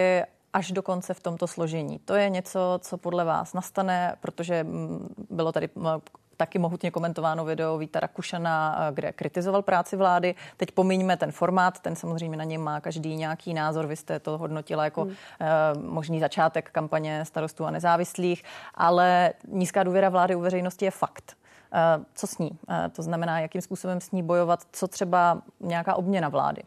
až 0.53 0.71
do 0.71 0.81
konce 0.81 1.13
v 1.13 1.19
tomto 1.19 1.47
složení. 1.47 1.99
To 1.99 2.13
je 2.15 2.29
něco, 2.29 2.79
co 2.81 2.97
podle 2.97 3.25
vás 3.25 3.53
nastane, 3.53 4.15
protože 4.21 4.63
mm, 4.63 5.15
bylo 5.29 5.51
tady 5.51 5.69
taky 6.39 6.59
mohutně 6.59 6.91
komentováno 6.91 7.45
video 7.45 7.77
Víta 7.77 7.99
Rakušana, 7.99 8.77
eh, 8.79 8.91
kde 8.93 9.11
kritizoval 9.11 9.61
práci 9.61 9.95
vlády. 9.95 10.35
Teď 10.57 10.71
pomiňme 10.71 11.17
ten 11.17 11.31
formát, 11.31 11.79
ten 11.79 11.95
samozřejmě 11.95 12.37
na 12.37 12.43
něm 12.43 12.61
má 12.61 12.79
každý 12.79 13.15
nějaký 13.15 13.53
názor. 13.53 13.87
Vy 13.87 13.95
jste 13.95 14.19
to 14.19 14.37
hodnotila 14.37 14.83
jako 14.83 15.01
hmm. 15.03 15.13
Eh, 15.39 15.47
možný 15.79 16.19
začátek 16.19 16.71
kampaně 16.71 17.25
starostů 17.25 17.65
a 17.65 17.71
nezávislých, 17.71 18.43
ale 18.75 19.33
nízká 19.47 19.83
důvěra 19.83 20.09
vlády 20.09 20.35
u 20.35 20.39
veřejnosti 20.39 20.85
je 20.85 20.91
fakt. 20.91 21.37
Eh, 21.73 22.05
co 22.15 22.27
s 22.27 22.37
ní? 22.37 22.51
To 22.95 23.01
znamená, 23.01 23.39
jakým 23.39 23.61
způsobem 23.61 24.01
s 24.01 24.11
ní 24.11 24.23
bojovat, 24.23 24.59
co 24.71 24.87
třeba 24.87 25.41
nějaká 25.59 25.95
obměna 25.95 26.29
vlády? 26.29 26.61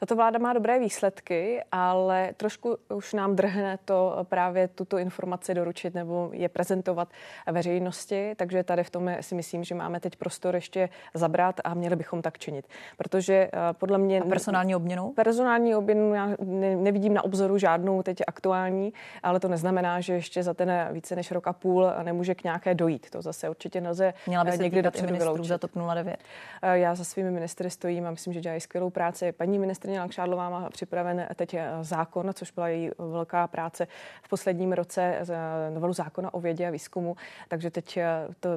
Tato 0.00 0.16
vláda 0.16 0.38
má 0.38 0.52
dobré 0.52 0.78
výsledky, 0.78 1.62
ale 1.72 2.30
trošku 2.36 2.76
už 2.94 3.14
nám 3.14 3.36
drhne 3.36 3.78
to 3.84 4.26
právě 4.28 4.68
tuto 4.68 4.98
informaci 4.98 5.54
doručit 5.54 5.94
nebo 5.94 6.30
je 6.32 6.48
prezentovat 6.48 7.08
veřejnosti, 7.52 8.34
takže 8.36 8.62
tady 8.62 8.84
v 8.84 8.90
tom 8.90 9.10
si 9.20 9.34
myslím, 9.34 9.64
že 9.64 9.74
máme 9.74 10.00
teď 10.00 10.16
prostor 10.16 10.54
ještě 10.54 10.88
zabrat 11.14 11.60
a 11.64 11.74
měli 11.74 11.96
bychom 11.96 12.22
tak 12.22 12.38
činit. 12.38 12.68
Protože 12.96 13.34
eh, 13.34 13.50
podle 13.72 13.98
mě... 13.98 14.20
A 14.20 14.24
personální 14.24 14.76
obměnu? 14.76 15.12
Personální 15.16 15.74
obměnu 15.74 16.14
já 16.14 16.28
nevidím 16.76 17.14
na 17.14 17.24
obzoru 17.24 17.58
žádnou 17.58 18.02
teď 18.02 18.18
aktuální, 18.26 18.92
ale 19.22 19.40
to 19.40 19.48
neznamená, 19.48 20.00
že 20.00 20.12
ještě 20.12 20.42
za 20.42 20.54
ten 20.54 20.88
více 20.92 21.16
než 21.16 21.30
rok 21.30 21.46
a 21.46 21.52
půl 21.52 21.92
nemůže 22.02 22.34
k 22.34 22.44
nějaké 22.44 22.74
dojít. 22.74 23.10
To 23.10 23.22
zase 23.22 23.48
určitě 23.48 23.80
nelze 23.80 24.14
Měla 24.26 24.44
by 24.44 24.58
někdy 24.58 24.82
dopředu 24.82 25.44
za 25.44 25.58
TOP 25.58 25.70
09. 25.94 26.16
Eh, 26.62 26.78
já 26.78 26.94
za 26.94 27.04
svými 27.04 27.30
ministry 27.30 27.70
stojím 27.70 28.06
a 28.06 28.10
myslím, 28.10 28.32
že 28.32 28.40
dělají 28.40 28.60
skvělou 28.60 28.90
práci. 28.90 29.32
Paní 29.32 29.58
ministr 29.58 29.89
ministrině 29.90 30.00
Langšádlová 30.00 30.50
má 30.50 30.70
připraven 30.70 31.26
teď 31.34 31.54
eh, 31.54 31.68
zákon, 31.82 32.30
což 32.34 32.50
byla 32.50 32.68
její 32.68 32.90
velká 32.98 33.46
práce 33.46 33.86
v 34.22 34.28
posledním 34.28 34.72
roce, 34.72 35.02
eh, 35.02 35.70
novelu 35.70 35.92
zákona 35.92 36.34
o 36.34 36.40
vědě 36.40 36.68
a 36.68 36.70
výzkumu, 36.70 37.16
takže 37.48 37.70
teď 37.70 37.96
eh, 37.96 38.28
to, 38.40 38.48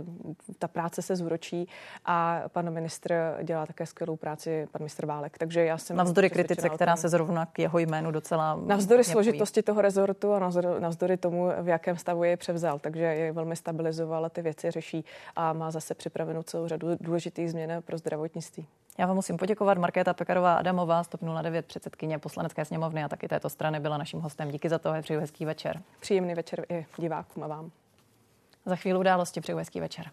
ta 0.60 0.68
práce 0.68 1.02
se 1.02 1.16
zúročí 1.16 1.68
a 2.06 2.44
pan 2.48 2.70
ministr 2.70 3.38
dělá 3.44 3.66
také 3.66 3.86
skvělou 3.86 4.16
práci, 4.16 4.68
pan 4.72 4.82
ministr 4.82 5.06
Válek. 5.06 5.38
Takže 5.38 5.66
já 5.66 5.78
jsem 5.78 5.98
Navzdory 5.98 6.30
kritice, 6.30 6.70
která 6.70 6.96
se 6.96 7.10
zrovna 7.10 7.46
k 7.46 7.60
jeho 7.60 7.80
jménu 7.80 8.12
docela... 8.12 8.60
Navzdory 8.66 9.04
složitosti 9.04 9.64
toho 9.64 9.82
rezortu 9.82 10.34
a 10.34 10.40
navzdory 10.80 11.18
tomu, 11.18 11.50
v 11.62 11.68
jakém 11.68 11.98
stavu 11.98 12.24
je 12.24 12.38
převzal. 12.38 12.80
Takže 12.80 13.04
je 13.04 13.32
velmi 13.32 13.56
stabilizoval 13.56 14.26
a 14.26 14.30
ty 14.30 14.42
věci 14.42 14.72
řeší 14.72 15.06
a 15.36 15.54
má 15.54 15.72
zase 15.72 15.96
připravenou 15.96 16.44
celou 16.44 16.68
řadu 16.68 16.88
důležitých 17.00 17.52
změn 17.52 17.82
pro 17.86 17.98
zdravotnictví. 17.98 18.68
Já 18.98 19.06
vám 19.06 19.16
musím 19.16 19.38
poděkovat. 19.38 19.78
Markéta 19.78 20.14
Pekarová 20.14 20.56
Adamová, 20.56 21.04
109, 21.04 21.66
předsedkyně 21.66 22.20
poslanecké 22.20 22.66
sněmovny 22.66 23.04
a 23.04 23.10
taky 23.10 23.28
této 23.28 23.50
strany 23.50 23.80
byla 23.80 23.98
naším 23.98 24.20
hostem. 24.20 24.52
Díky 24.52 24.70
za 24.70 24.80
to, 24.80 24.94
přeju 25.02 25.20
hezký 25.20 25.46
večer. 25.46 25.82
Příjemný 26.00 26.34
večer 26.34 26.66
i 26.70 26.86
divákům 26.98 27.44
a 27.44 27.48
vám. 27.48 27.72
Za 28.66 28.76
chvíli 28.76 29.00
události 29.00 29.42
přeju 29.42 29.58
hezký 29.58 29.80
večer. 29.80 30.12